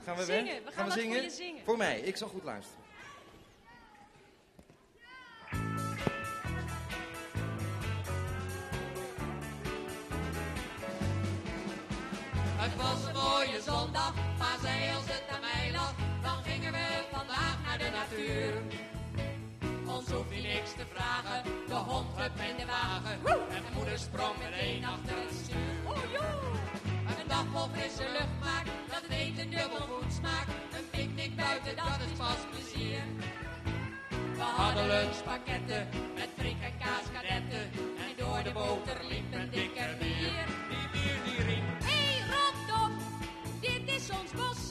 [0.05, 0.63] Gaan we Zingen, weg?
[0.63, 1.63] we gaan voor je zingen.
[1.63, 2.81] Voor mij, ik zal goed luisteren.
[12.57, 17.03] Het was een mooie zondag, maar zei als het aan mij lag, dan gingen we
[17.11, 18.53] vandaag naar de natuur.
[20.13, 23.15] Ons hoeft je niks te vragen, de hond hup in de wagen,
[23.55, 25.73] en moeder sprong er een achter het stuur.
[27.19, 31.75] Een dag vol frisse lucht maakt, dat het eten dubbel goed smaakt, een picknick buiten,
[31.75, 33.01] dat is pas plezier.
[34.39, 37.65] We hadden lunchpakketten met frik en kaaskadetten,
[38.05, 40.45] en door de boter liep een dikke bier.
[40.69, 41.67] Die bier die riep.
[41.89, 42.93] Hé, hey, rotdop,
[43.61, 44.62] dit is ons bos.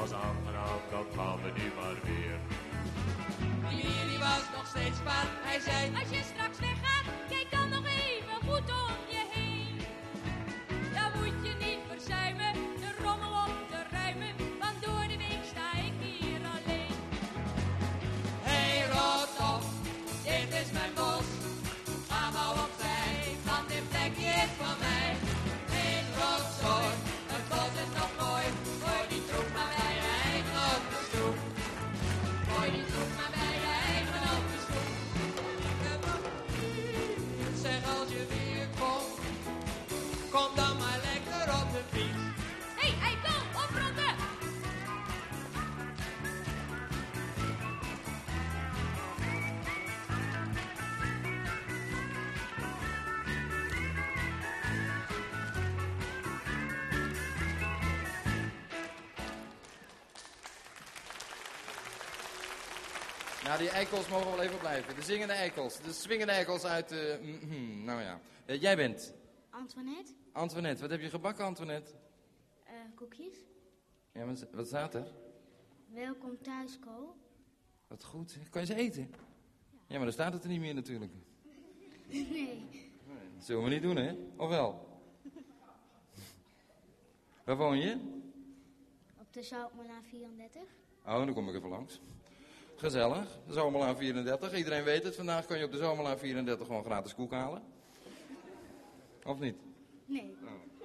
[0.00, 2.36] Was aangenaam, dan gaan we nu maar weer.
[4.08, 5.28] die was nog steeds kwaad.
[5.48, 6.22] Hij zei, Als je
[63.60, 64.94] die eikels mogen wel even blijven.
[64.94, 66.90] De zingende eikels, de swingende eikels uit...
[66.92, 68.20] eh, mhm, nou ja.
[68.46, 69.14] Eh, jij bent
[69.50, 70.80] Antoinette, Antoinette.
[70.80, 71.92] Wat heb je gebakken, Antoinette?
[72.64, 73.36] eh, koekjes.
[74.12, 75.06] Ja, wat, wat staat er?
[75.86, 77.16] Welkom thuis, Ko.
[77.88, 78.38] Wat goed.
[78.50, 79.10] Kan je ze eten?
[79.86, 81.12] Ja, maar dan staat het er niet meer natuurlijk.
[82.06, 82.68] Nee.
[83.36, 84.14] Dat zullen we niet doen, hè?
[84.36, 84.88] Of wel?
[87.44, 87.96] Waar woon je?
[89.18, 90.62] Op de Zoutmela 34.
[91.04, 92.00] Oh, dan kom ik even langs.
[92.80, 93.38] Gezellig.
[93.46, 94.54] De Zomerlaan 34.
[94.54, 95.16] Iedereen weet het.
[95.16, 97.62] Vandaag kan je op de Zomerlaan 34 gewoon gratis koek halen.
[99.24, 99.56] Of niet?
[100.06, 100.36] Nee.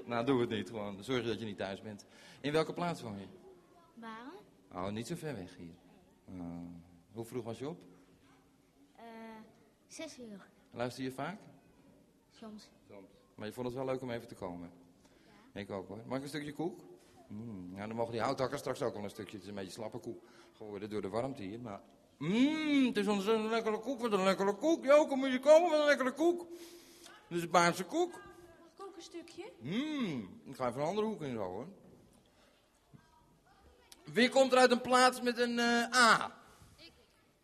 [0.06, 0.70] Nou, doe het niet.
[0.70, 2.06] Gewoon zorg dat je niet thuis bent.
[2.41, 3.26] In welke plaats woon je?
[3.93, 4.34] Waren?
[4.72, 5.76] Oh, niet zo ver weg hier.
[6.26, 6.36] Oh.
[7.14, 7.80] hoe vroeg was je op?
[8.96, 9.04] Eh,
[9.88, 10.48] zes uur.
[10.72, 11.39] Luister je vaak?
[12.30, 12.70] Soms.
[13.36, 14.72] Maar je vond het wel leuk om even te komen?
[15.54, 16.00] Ik ook hoor.
[16.06, 16.80] Mag ik een stukje koek?
[17.28, 19.34] Mm, nou, dan mogen die houthakkers straks ook wel een stukje.
[19.34, 20.23] Het is een beetje slappe koek
[20.57, 21.59] geworden door de warmte hier.
[21.59, 21.82] Maar
[22.17, 24.01] mmm, het is ontzettend lekkere koek.
[24.01, 24.86] Wat een lekkere koek.
[24.86, 26.47] Joke, moet je komen met een lekkere koek.
[27.30, 28.11] Dit is Baarse koek.
[28.11, 29.51] Mag ik ook een stukje?
[29.59, 31.67] Mmm, ik ga even een andere hoek in zo hoor.
[34.03, 36.38] Wie komt er uit een plaats met een eh, A?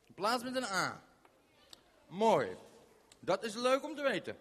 [0.08, 1.04] Een plaats met een A.
[2.08, 2.58] Mooi.
[3.20, 4.38] Dat is leuk om te weten.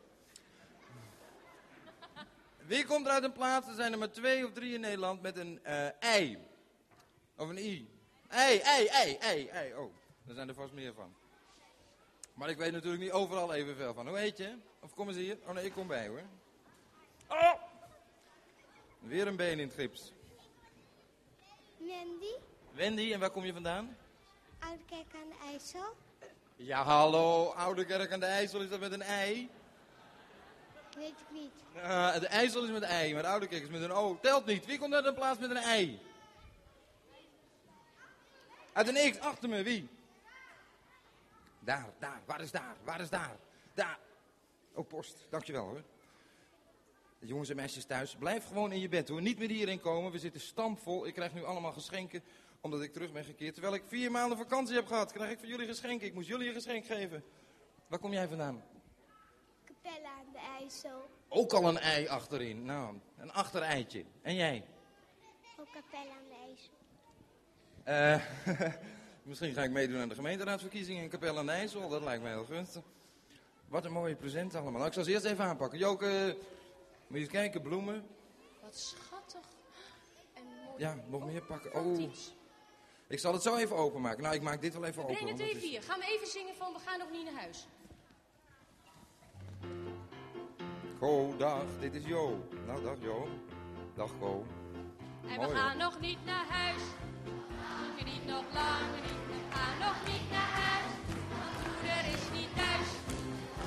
[2.71, 5.23] Wie komt er uit een plaats, er zijn er maar twee of drie in Nederland,
[5.23, 6.39] met een eh I?
[7.37, 7.89] Of een I?
[8.29, 9.75] Ei, ei, ei, ei, ei.
[9.75, 9.93] Oh,
[10.23, 11.15] daar zijn er vast meer van.
[12.35, 14.09] Maar ik weet natuurlijk niet overal evenveel van.
[14.09, 14.55] Hoe heet je?
[14.81, 15.39] Of kom eens hier?
[15.47, 16.23] Oh nee, ik kom bij hoor.
[17.29, 17.53] Oh!
[18.99, 20.13] Weer een been in het gips.
[21.79, 22.35] Wendy,
[22.73, 23.97] Wendy, en waar kom je vandaan?
[24.59, 25.97] Oude Kerk aan de IJssel.
[26.57, 29.51] Ja, hallo, Oude Kerk aan de IJssel, is dat met een ei?
[30.97, 31.53] Weet ik niet.
[31.77, 34.19] Uh, de IJssel is met een ei, maar de Oude is met een O.
[34.23, 34.67] Telt niet.
[34.67, 36.01] Wie komt uit een plaats met een ei?
[38.73, 39.89] Uit een X, achter me, wie?
[41.59, 43.37] Daar, daar, waar is daar, waar is daar?
[43.75, 43.99] Daar.
[44.73, 45.27] Oh, post.
[45.31, 45.83] Dankjewel hoor.
[47.19, 49.23] Jongens en meisjes thuis, blijf gewoon in je bed hoor.
[49.23, 50.13] Niet meer hierin komen.
[50.13, 51.07] We zitten stampvol.
[51.07, 52.23] Ik krijg nu allemaal geschenken
[52.61, 53.53] omdat ik terug ben gekeerd.
[53.53, 56.07] Terwijl ik vier maanden vakantie heb gehad, krijg ik van jullie geschenken.
[56.07, 57.25] Ik moest jullie een geschenk geven.
[57.87, 58.63] Waar kom jij vandaan?
[61.29, 62.65] Ook al een ei achterin.
[62.65, 64.05] Nou, een achtereitje.
[64.23, 64.65] En jij?
[65.61, 66.73] Ook Capelle aan de IJssel.
[67.85, 68.73] Eh,
[69.23, 71.89] misschien ga ik meedoen aan de gemeenteraadsverkiezingen in Capelle aan de IJssel.
[71.89, 72.83] Dat lijkt me heel gunstig.
[73.69, 74.73] Wat een mooie present allemaal.
[74.73, 75.79] Nou, ik zal ze eerst even aanpakken.
[75.79, 76.37] Joke,
[77.07, 78.07] moet je eens kijken, bloemen.
[78.63, 79.41] Wat schattig.
[80.35, 80.79] En mooi.
[80.79, 81.75] Ja, nog meer pakken.
[81.75, 82.11] Oh,
[83.09, 84.23] ik zal het zo even openmaken.
[84.23, 85.15] Nou, ik maak dit wel even open.
[85.15, 85.83] Breng het even is- hier.
[85.83, 87.67] Gaan we even zingen van we gaan nog niet naar huis.
[91.01, 92.47] Go, dag, dit is Jo.
[92.67, 93.29] Nou, dag Jo.
[93.97, 94.45] Dag Go.
[95.23, 95.55] En Mooi, we hoor.
[95.55, 96.83] gaan nog niet naar huis.
[97.97, 99.21] Nog niet, nog lang niet.
[99.33, 100.91] We gaan nog niet naar huis.
[101.33, 102.89] Want moeder is niet thuis.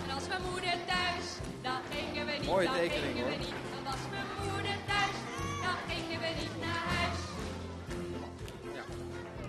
[0.04, 1.26] En als mijn moeder thuis,
[1.62, 2.50] dan gingen we niet.
[2.54, 3.58] Mooie dan tekening, gingen we niet.
[3.74, 5.18] Dan was mijn moeder thuis,
[5.66, 7.20] dan gingen we niet naar huis.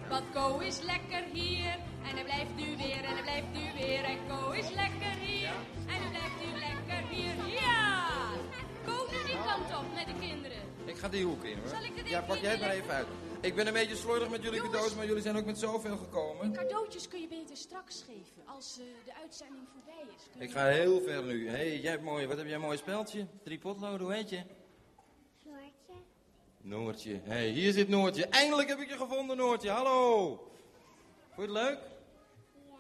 [0.09, 1.73] Want Ko is lekker hier.
[2.09, 4.05] En hij blijft nu weer, en hij blijft nu weer.
[4.05, 5.53] En Ko is lekker hier.
[5.93, 6.74] En hij blijft nu lekker
[7.11, 7.35] hier.
[7.47, 8.31] Ja!
[8.87, 10.59] Nu die kant op met de kinderen.
[10.85, 11.69] Ik ga die hoek in hoor.
[11.69, 13.07] Zal ik het ja, pak jij het maar even uit.
[13.41, 14.75] Ik ben een beetje slordig met jullie Jongens.
[14.75, 16.53] cadeaus, maar jullie zijn ook met zoveel gekomen.
[16.53, 20.23] Cadeautjes kun je beter straks geven, als eh, de uitzending voorbij is.
[20.33, 21.49] Kun je- Ik ga heel ver nu.
[21.49, 22.27] Hé, hey, jij hebt mooi.
[22.27, 23.27] Wat heb jij een mooi speltje?
[23.45, 24.43] Drie potloden, hoe heet je?
[25.43, 26.03] Floortje.
[26.61, 27.13] Noortje.
[27.13, 28.27] Hé, hey, hier zit Noortje.
[28.27, 29.71] Eindelijk heb ik je gevonden, Noortje.
[29.71, 30.27] Hallo.
[31.35, 31.79] Vond je het leuk?
[32.69, 32.75] Ja.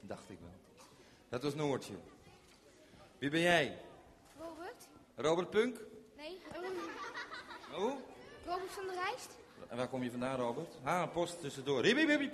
[0.00, 0.84] Dacht ik wel.
[1.28, 1.92] Dat was Noortje.
[3.18, 3.78] Wie ben jij?
[4.38, 4.88] Robert?
[5.14, 5.80] Robert Punk?
[6.16, 6.38] Nee,
[7.76, 7.92] Oh?
[8.46, 9.30] Robert van der Rijst?
[9.68, 10.74] En waar kom je vandaan, Robert?
[10.84, 11.84] Ah, een post tussendoor.
[11.84, 12.32] Hiep, hiep,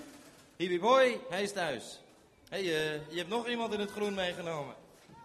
[0.57, 1.21] hiep, hoi.
[1.29, 2.01] Hij is thuis.
[2.49, 4.75] Hé, hey, eh, je hebt nog iemand in het groen meegenomen.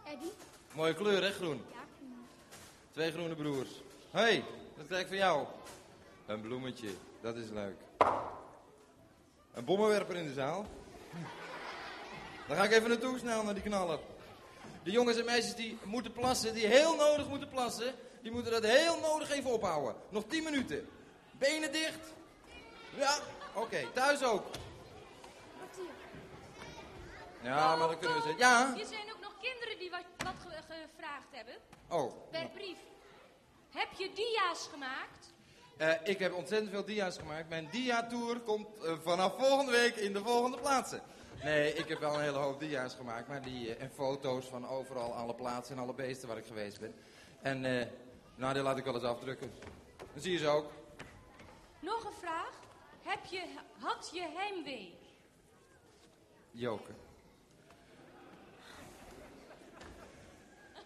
[0.05, 0.31] Eddie?
[0.73, 1.61] Mooie kleur, hè, groen?
[1.71, 2.07] Ja.
[2.91, 3.69] Twee groene broers.
[4.11, 4.43] Hé, hey,
[4.77, 5.45] dat krijg ik van jou.
[6.25, 6.89] Een bloemetje,
[7.21, 7.77] dat is leuk.
[9.53, 10.65] Een bommenwerper in de zaal.
[12.47, 13.99] Dan ga ik even naartoe snel naar die knaller.
[14.83, 18.63] De jongens en meisjes die moeten plassen, die heel nodig moeten plassen, die moeten dat
[18.65, 19.95] heel nodig even ophouden.
[20.09, 20.89] Nog 10 minuten.
[21.31, 22.13] Benen dicht.
[22.97, 23.17] Ja,
[23.53, 23.87] oké.
[23.93, 24.45] Thuis ook.
[27.41, 28.39] Ja, maar dan kunnen we zeggen.
[28.39, 28.73] Ja.
[28.75, 31.53] Hier zijn ook nog kinderen die wat, wat ge- gevraagd hebben.
[31.89, 32.77] Oh, Per brief.
[33.69, 35.33] Heb je dia's gemaakt?
[35.77, 37.49] Eh, ik heb ontzettend veel dia's gemaakt.
[37.49, 41.01] Mijn dia-tour komt eh, vanaf volgende week in de volgende plaatsen.
[41.43, 43.27] Nee, ik heb wel een hele hoop dia's gemaakt.
[43.27, 46.79] Maar die, eh, en foto's van overal, alle plaatsen en alle beesten waar ik geweest
[46.79, 46.93] ben.
[47.41, 47.87] En eh,
[48.35, 49.51] nou, die laat ik wel eens afdrukken.
[49.97, 50.71] Dan zie je ze ook.
[51.79, 52.51] Nog een vraag.
[53.03, 53.43] Heb je,
[53.79, 54.93] had je heimwee?
[56.51, 56.95] Joker.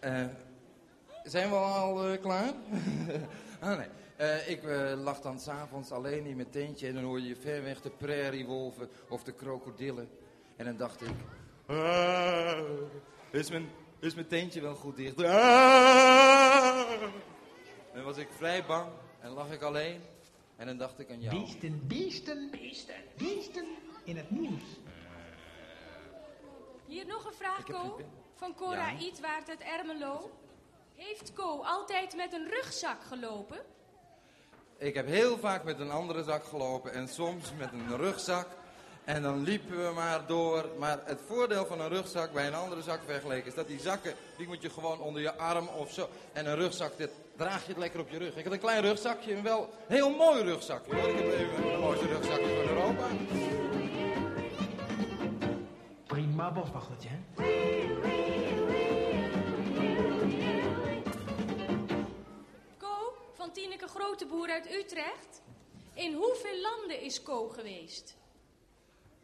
[0.00, 0.26] Eh,
[1.22, 2.52] zijn we al klaar?
[3.60, 3.88] ah, nee.
[4.46, 4.62] Ik
[4.96, 8.88] lag dan s'avonds alleen in mijn tentje en dan hoor je ver weg de prairiewolven
[9.08, 10.08] of de krokodillen.
[10.56, 11.10] En dan dacht ik,
[11.66, 12.58] "Ah,
[13.30, 15.22] is, mijn, is mijn tentje wel goed dicht?
[15.22, 16.90] Ah."
[17.92, 18.88] En dan was ik vrij bang
[19.20, 20.00] en lag ik alleen.
[20.56, 21.40] En dan dacht ik aan jou.
[21.40, 23.64] Beesten, beesten, beesten, beesten
[24.04, 24.62] in het nieuws.
[26.86, 27.92] Hier nog een vraag, pen.
[28.34, 28.98] Van Cora Ja.
[28.98, 30.30] Ietwaard uit Ermelo.
[30.94, 33.58] Heeft Ko altijd met een rugzak gelopen?
[34.78, 38.48] Ik heb heel vaak met een andere zak gelopen en soms met een rugzak.
[39.04, 40.64] En dan liepen we maar door.
[40.78, 44.14] Maar het voordeel van een rugzak bij een andere zak vergeleken is dat die zakken,
[44.36, 46.08] die moet je gewoon onder je arm of zo.
[46.32, 48.36] En een rugzak, dat draag je het lekker op je rug.
[48.36, 50.94] Ik had een klein rugzakje, een wel een heel mooi rugzakje.
[50.94, 51.08] Hoor.
[51.08, 53.06] Ik heb even de mooiste rugzakje van Europa.
[56.06, 57.18] Prima boswachtertje, hè?
[62.78, 65.42] Ko van Tineke Groteboer uit Utrecht.
[65.94, 68.16] In hoeveel landen is Ko geweest?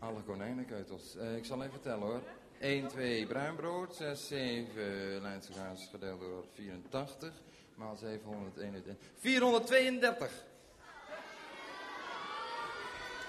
[0.01, 1.17] Alle konijnenkeutels.
[1.17, 2.21] Eh, ik zal even tellen hoor.
[2.59, 5.53] 1, 2 bruinbrood, 6, 7 Leidse
[5.91, 7.33] gedeeld door 84,
[7.75, 8.95] maal 721.
[9.19, 10.45] 432!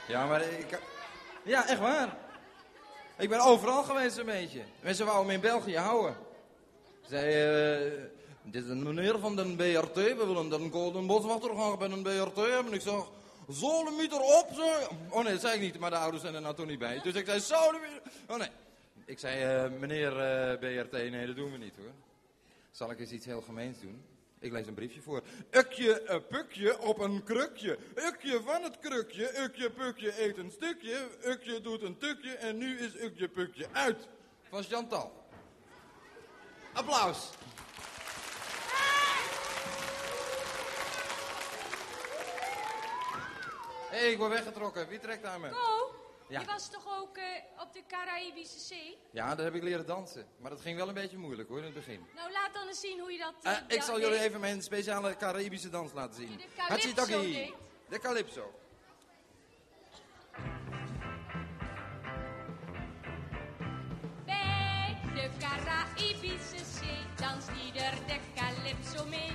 [0.07, 0.80] Ja, maar ik...
[1.43, 2.17] Ja, echt waar.
[3.17, 4.61] Ik ben overal geweest een beetje.
[4.82, 6.15] Mensen wouden me in België houden.
[7.07, 8.03] Zei, eh,
[8.43, 12.03] dit is een meneer van de BRT, we willen een golden boswachter gaan bij een
[12.03, 12.74] BRT hebben.
[12.74, 13.03] Ik zeg,
[13.54, 14.49] zollemieter op.
[15.10, 16.99] Oh nee, dat zei ik niet, maar de ouders zijn er nou toch niet bij.
[17.04, 18.02] Dus ik zei, zollemieter.
[18.28, 18.49] Oh nee.
[19.06, 21.91] Ik zei, eh, meneer eh, BRT, nee, dat doen we niet hoor.
[22.72, 24.04] Zal ik eens iets heel gemeens doen?
[24.39, 25.24] Ik lees een briefje voor.
[25.52, 27.78] Ukje, een pukje op een krukje.
[27.95, 29.43] Ukje van het krukje.
[29.43, 31.08] Ukje, pukje eet een stukje.
[31.26, 32.32] Ukje doet een tukje.
[32.32, 34.08] En nu is Ukje, pukje uit.
[34.49, 35.26] Van Chantal.
[36.74, 37.30] Applaus.
[43.92, 44.88] Hé, hey, ik word weggetrokken.
[44.88, 45.50] Wie trekt aan me?
[45.50, 45.94] Ko,
[46.28, 46.39] Ja.
[46.39, 47.24] je was toch ook eh,
[47.62, 48.98] op de Caraïbische Zee?
[49.12, 50.28] Ja, daar heb ik leren dansen.
[50.39, 52.06] Maar dat ging wel een beetje moeilijk hoor, in het begin.
[52.16, 53.34] Nou, laat dan eens zien hoe je dat...
[53.42, 56.38] Eh, eh, ik zal jullie even mijn speciale Caribische dans laten zien.
[56.38, 57.54] De calypso deed.
[57.89, 58.52] De calypso.
[64.26, 69.32] Bij de Caraïbische Zee danst ieder de calypso mee.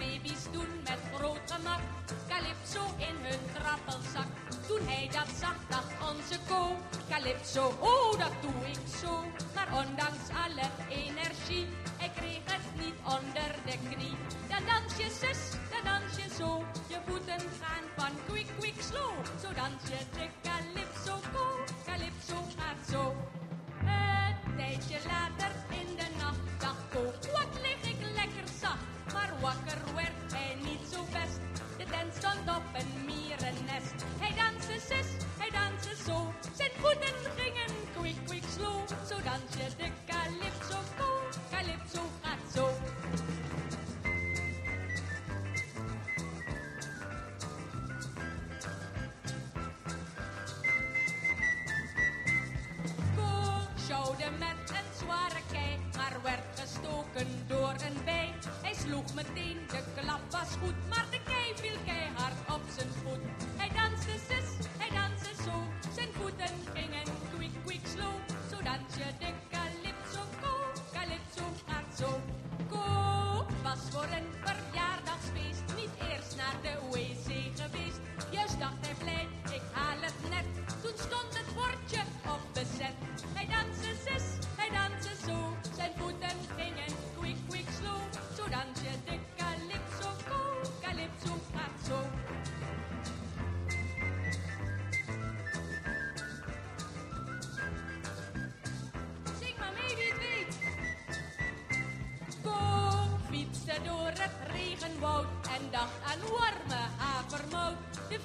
[0.00, 1.80] Baby's doen met groot gemak
[2.28, 4.30] calypso in hun trappelzak.
[4.66, 6.76] Toen hij dat zag, dacht onze ko,
[7.10, 9.24] calypso, oh dat doe ik zo.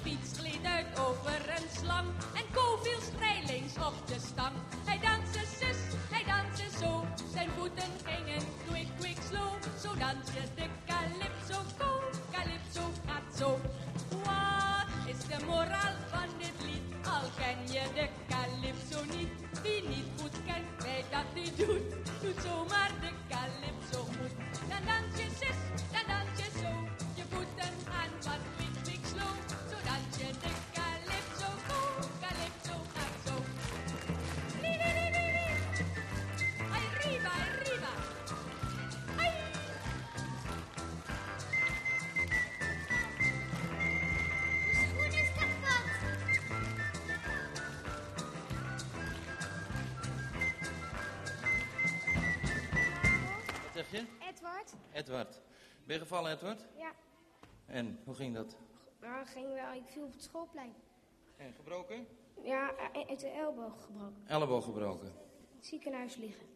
[0.02, 4.54] De fiets gleed uit over een slang en Ko viel strijlings op de stang.
[4.84, 5.80] Hij danste zus,
[6.10, 9.52] hij danste zo, zijn voeten gingen quick, quick, slow.
[9.82, 11.90] Zo dans je de calypso, Ko,
[12.32, 13.48] calypso gaat zo.
[14.24, 17.06] Wat is de moraal van dit lied?
[17.14, 19.32] Al ken je de calypso niet.
[19.62, 21.82] Wie niet goed kent, weet dat hij doet.
[22.22, 22.90] Doet zomaar
[54.96, 55.40] Edward?
[55.84, 56.64] Ben je gevallen, Edward?
[56.76, 56.92] Ja.
[57.66, 58.56] En, hoe ging dat?
[59.00, 59.72] Nou, ging wel.
[59.72, 60.74] Ik viel op het schoolplein.
[61.36, 62.06] En, gebroken?
[62.42, 64.22] Ja, eh, uit de elleboog gebroken.
[64.26, 65.06] Elleboog gebroken.
[65.06, 66.46] In het ziekenhuis liggen.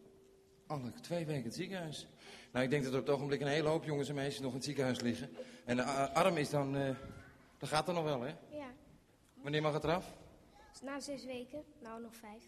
[0.67, 2.07] Alle twee weken in het ziekenhuis.
[2.51, 4.49] Nou, ik denk dat er op het ogenblik een hele hoop jongens en meisjes nog
[4.49, 5.29] in het ziekenhuis liggen.
[5.65, 5.83] En de
[6.13, 6.95] arm is dan, eh
[7.57, 8.33] dat gaat er nog wel, hè?
[8.49, 8.73] Ja.
[9.33, 10.13] Wanneer mag het eraf?
[10.81, 12.43] Na zes weken, nou nog vijf.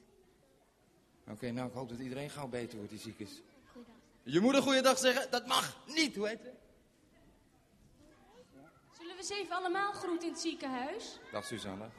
[1.30, 3.42] Oké, nou, ik hoop dat iedereen gauw beter wordt die ziek is.
[4.24, 6.54] Je moeder goeiedag zeggen, dat mag niet, hoe heet het?
[8.98, 11.20] Zullen we ze even allemaal groeten in het ziekenhuis?
[11.32, 11.90] Dag Suzanne.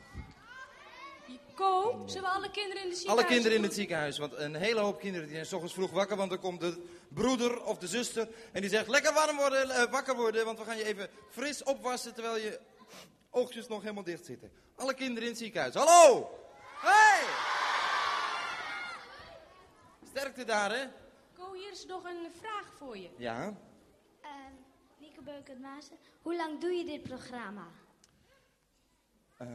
[1.54, 4.54] Ko, zullen we alle kinderen in het ziekenhuis Alle kinderen in het ziekenhuis, want een
[4.54, 7.78] hele hoop kinderen die zijn 's ochtends vroeg wakker, want er komt de broeder of
[7.78, 10.84] de zuster en die zegt lekker warm worden, eh, wakker worden, want we gaan je
[10.84, 12.60] even fris opwassen terwijl je
[13.30, 14.52] oogjes nog helemaal dicht zitten.
[14.76, 16.30] Alle kinderen in het ziekenhuis, hallo!
[16.80, 17.24] Hey!
[20.08, 21.03] Sterkte daar, hè?
[21.34, 23.10] Ko, hier is nog een vraag voor je.
[23.16, 23.56] Ja.
[24.20, 24.52] Ehm
[24.98, 25.96] Nieke Beuk uit Maassen.
[26.22, 27.66] Hoe lang doe je dit programma?
[29.36, 29.48] Eh,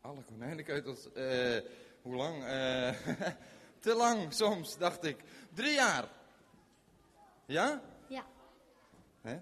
[0.00, 1.60] alle konijnenkeutels, eh,
[2.02, 2.44] hoe lang?
[2.44, 3.06] Eh,
[3.84, 5.16] te lang soms, dacht ik.
[5.54, 6.08] Drie jaar.
[7.46, 7.82] Ja?
[8.08, 8.26] Ja.
[9.20, 9.40] Hè?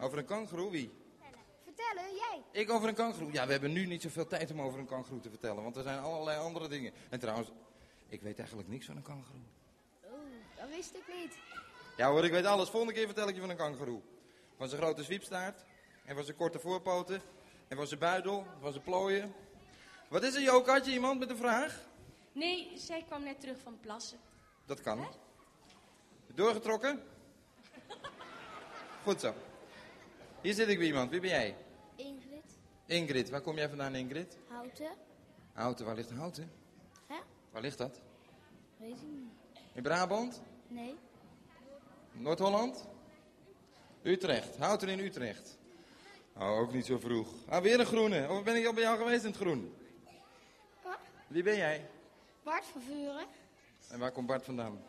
[0.00, 0.92] Over een kangoeroe, wie?
[1.64, 2.42] Vertellen, jij.
[2.52, 3.32] Ik over een kangoeroe.
[3.32, 5.82] Ja, we hebben nu niet zoveel tijd om over een kangoeroe te vertellen, want er
[5.82, 6.92] zijn allerlei andere dingen.
[7.10, 7.50] En trouwens,
[8.08, 9.44] ik weet eigenlijk niks van een kangoeroe.
[10.66, 11.38] Dat wist ik niet.
[11.96, 12.68] Ja hoor, ik weet alles.
[12.68, 14.00] Volgende keer vertel ik je van een kangoeroe.
[14.56, 15.64] Van zijn grote zwiepstaart,
[16.04, 17.20] en van zijn korte voorpoten,
[17.68, 19.34] en van zijn buidel, van zijn plooien.
[20.08, 20.70] Wat is er, Joke?
[20.70, 21.80] Had je iemand met een vraag?
[22.32, 24.18] Nee, zij kwam net terug van plassen.
[24.64, 25.06] Dat kan.
[26.34, 27.02] Doorgetrokken?
[29.04, 29.34] Goed zo.
[30.40, 31.10] Hier zit ik bij iemand.
[31.10, 31.56] Wie ben jij?
[31.96, 32.58] Ingrid.
[32.86, 33.30] Ingrid.
[33.30, 34.38] Waar kom jij vandaan, Ingrid?
[34.48, 34.90] Houten.
[35.52, 35.86] Houten.
[35.86, 36.50] Waar ligt Houten?
[37.06, 37.16] Hè?
[37.50, 38.00] Waar ligt dat?
[38.76, 39.32] Weet ik niet.
[39.72, 40.42] In Brabant?
[40.68, 40.98] Nee.
[42.12, 42.86] Noord-Holland?
[44.02, 44.56] Utrecht.
[44.56, 45.58] Houten in Utrecht.
[46.36, 47.28] Oh, ook niet zo vroeg.
[47.48, 48.28] Ah, weer een groene.
[48.28, 49.76] Of ben ik al bij jou geweest in het groen?
[50.82, 50.98] Wat?
[51.26, 51.90] Wie ben jij?
[52.42, 53.26] Bart van Vuren.
[53.88, 54.82] En waar komt Bart vandaan?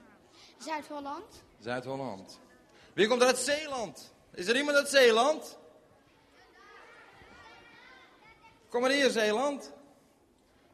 [0.57, 1.43] Zuid-Holland.
[1.59, 2.39] Zuid-Holland.
[2.93, 4.13] Wie komt uit Zeeland?
[4.31, 5.57] Is er iemand uit Zeeland?
[8.69, 9.71] Kom maar hier, Zeeland.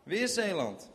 [0.04, 0.90] Wie is Zeeland?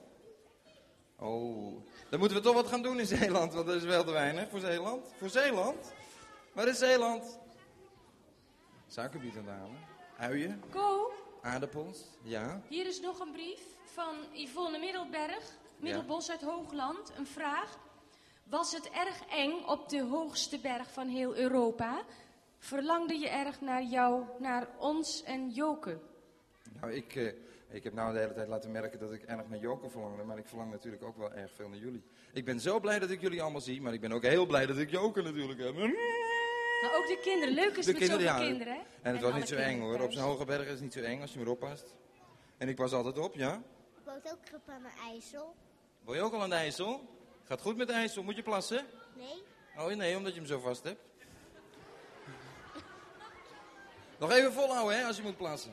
[1.17, 4.13] Oh, dan moeten we toch wat gaan doen in Zeeland, want dat is wel te
[4.13, 5.07] weinig voor Zeeland.
[5.19, 5.93] Voor Zeeland?
[6.53, 7.39] Waar is Zeeland?
[8.87, 9.77] Suikerbiet aan het halen.
[10.19, 12.63] Uien, Ko, aardappels, ja.
[12.69, 17.13] hier is nog een brief van Yvonne Middelberg, Middelbos uit Hoogland.
[17.17, 17.79] Een vraag.
[18.45, 22.03] Was het erg eng op de hoogste berg van heel Europa?
[22.59, 25.99] Verlangde je erg naar jou, naar ons en Joke?
[26.81, 27.33] Nou, ik, eh,
[27.71, 30.39] ik heb nou de hele tijd laten merken dat ik erg naar Joker verlangde, maar
[30.39, 32.03] ik verlang natuurlijk ook wel erg veel naar jullie.
[32.33, 34.67] Ik ben zo blij dat ik jullie allemaal zie, maar ik ben ook heel blij
[34.67, 35.75] dat ik Joker natuurlijk heb.
[35.75, 37.55] Maar ook de kinderen.
[37.55, 38.39] Leuk is De het met zoveel ja.
[38.39, 38.81] kinderen, hè?
[39.03, 40.07] En het was niet zo eng kinderen hoor.
[40.07, 41.97] Op zijn hoge berg is het niet zo eng als je maar oppast.
[42.57, 43.55] En ik pas altijd op, ja?
[43.55, 45.55] Ik woon ook op aan de IJssel.
[46.05, 47.01] Wil je ook al aan de IJssel?
[47.45, 48.23] Gaat goed met de IJssel.
[48.23, 48.87] Moet je plassen?
[49.17, 49.43] Nee.
[49.77, 51.01] Oh nee, omdat je hem zo vast hebt.
[54.19, 55.73] Nog even volhouden hè, als je moet plassen.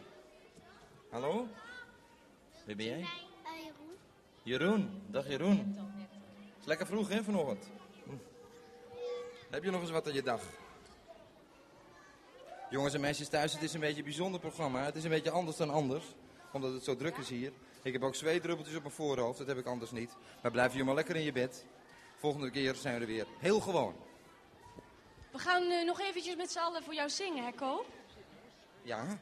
[1.09, 1.47] Hallo?
[2.65, 2.99] Wie ben jij?
[2.99, 3.07] Uh,
[3.63, 3.97] Jeroen.
[4.43, 5.01] Jeroen.
[5.07, 5.77] Dag Jeroen.
[6.59, 7.69] Is lekker vroeg hè, vanochtend.
[8.03, 8.11] Hm.
[9.49, 10.41] Heb je nog eens wat aan je dag?
[12.69, 14.83] Jongens en meisjes thuis, het is een beetje een bijzonder programma.
[14.83, 16.05] Het is een beetje anders dan anders,
[16.51, 17.51] omdat het zo druk is hier.
[17.81, 20.15] Ik heb ook zweetdruppeltjes op mijn voorhoofd, dat heb ik anders niet.
[20.41, 21.65] Maar blijf je maar lekker in je bed.
[22.15, 23.27] Volgende keer zijn we er weer.
[23.39, 23.95] Heel gewoon.
[25.31, 27.85] We gaan eh, nog eventjes met z'n allen voor jou zingen, hè, Ko?
[28.81, 29.19] Ja?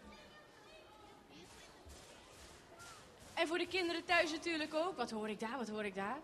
[3.34, 4.98] En voor de kinderen thuis natuurlijk ook.
[4.98, 6.18] Wat hoor ik daar, wat hoor ik daar?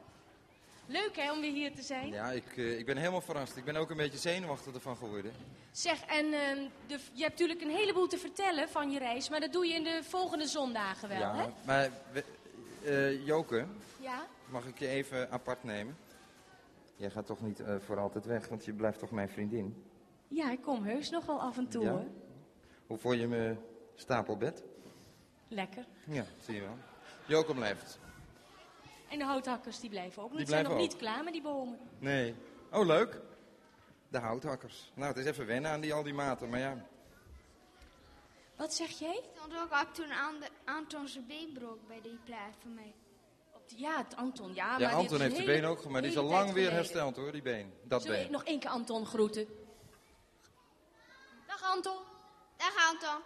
[0.86, 2.08] Leuk, hè, om weer hier te zijn.
[2.10, 3.58] Ja, ik, eh, ik ben helemaal verrast.
[3.58, 5.32] Ik ben ook een beetje zenuwachtig ervan geworden.
[5.72, 9.40] Zeg, en ehm, de, je hebt natuurlijk een heleboel te vertellen van je reis, maar
[9.40, 11.48] dat doe je in de volgende zondagen wel, ja, hè?
[11.66, 12.24] maar we-
[12.84, 13.66] eh, Joke,
[14.00, 14.28] Ja?
[14.50, 15.98] mag ik je even apart nemen?
[16.96, 19.84] Jij gaat toch niet eh, voor altijd weg, want je blijft toch mijn vriendin?
[20.28, 22.04] Ja, ik kom heus nog wel af en toe, Ja?
[22.88, 23.56] Hoe vond je me
[23.96, 24.64] stapelbed?
[25.48, 25.86] Lekker.
[26.06, 26.78] Ja, zie je wel.
[27.30, 28.00] Joke blijft.
[29.10, 30.30] En de houthakkers, die blijven ook.
[30.30, 31.80] Die Die zijn nog niet klaar met die bomen.
[32.00, 32.36] Nee.
[32.72, 33.22] Oh, leuk.
[34.08, 34.92] De houthakkers.
[34.94, 36.86] Nou, het is even wennen aan die, al die maten, maar ja.
[38.56, 39.24] Wat zeg jij?
[39.36, 42.94] stond ook al toen aan de Anton zijn been brok bij die plaat van mij.
[43.54, 44.66] Op de- ja, het Anton, ja.
[44.66, 46.74] Ja, maar dit Anton heeft de been ook, maar die is al lang weer geleden.
[46.74, 47.74] hersteld hoor, die been.
[47.84, 48.32] Dat Zullen been.
[48.32, 49.48] nog één keer Anton groeten?
[51.48, 51.98] Dag Anton.
[52.58, 53.22] Dag Anton.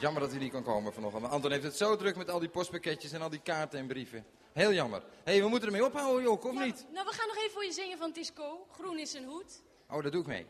[0.00, 1.22] Jammer dat hij niet kan komen vanochtend.
[1.22, 3.86] Maar Anton heeft het zo druk met al die postpakketjes en al die kaarten en
[3.86, 4.24] brieven.
[4.52, 5.00] Heel jammer.
[5.00, 6.86] Hé, hey, we moeten ermee ophouden, joh, of niet?
[6.92, 8.66] Nou, we gaan nog even voor je zingen van Tisco.
[8.72, 9.62] Groen is een hoed.
[9.90, 10.46] Oh, dat doe ik mee.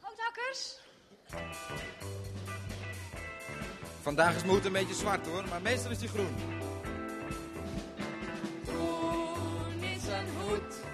[0.00, 0.78] Houthakkers.
[4.00, 6.34] Vandaag is mijn hoed een beetje zwart hoor, maar meestal is die groen.
[8.66, 10.89] Groen is een hoed.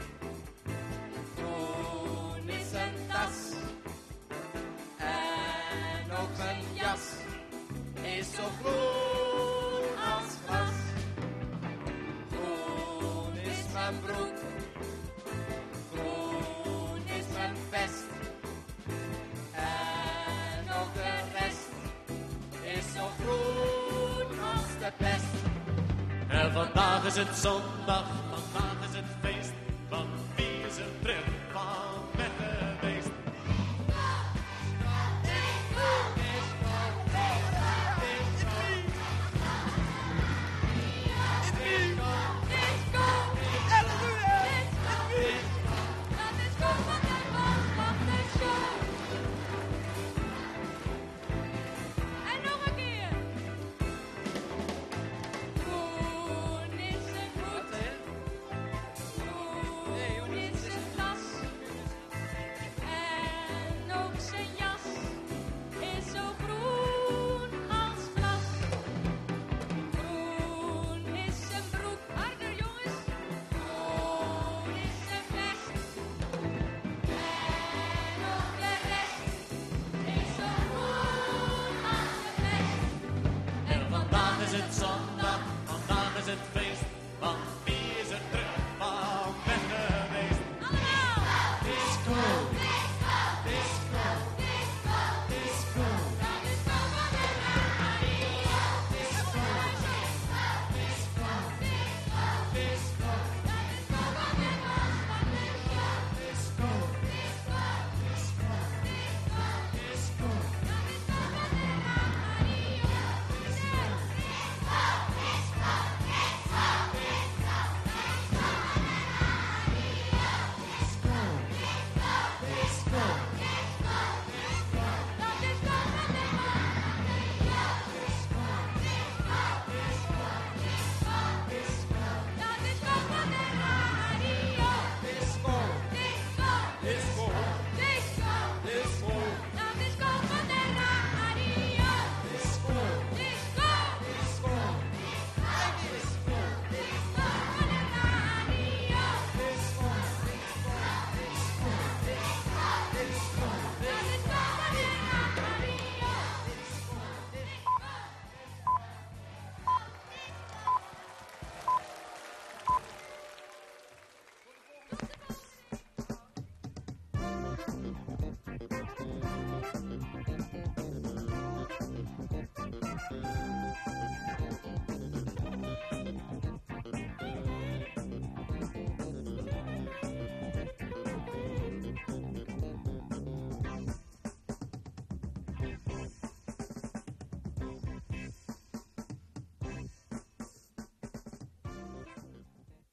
[26.56, 28.04] Vandaag is het zondag,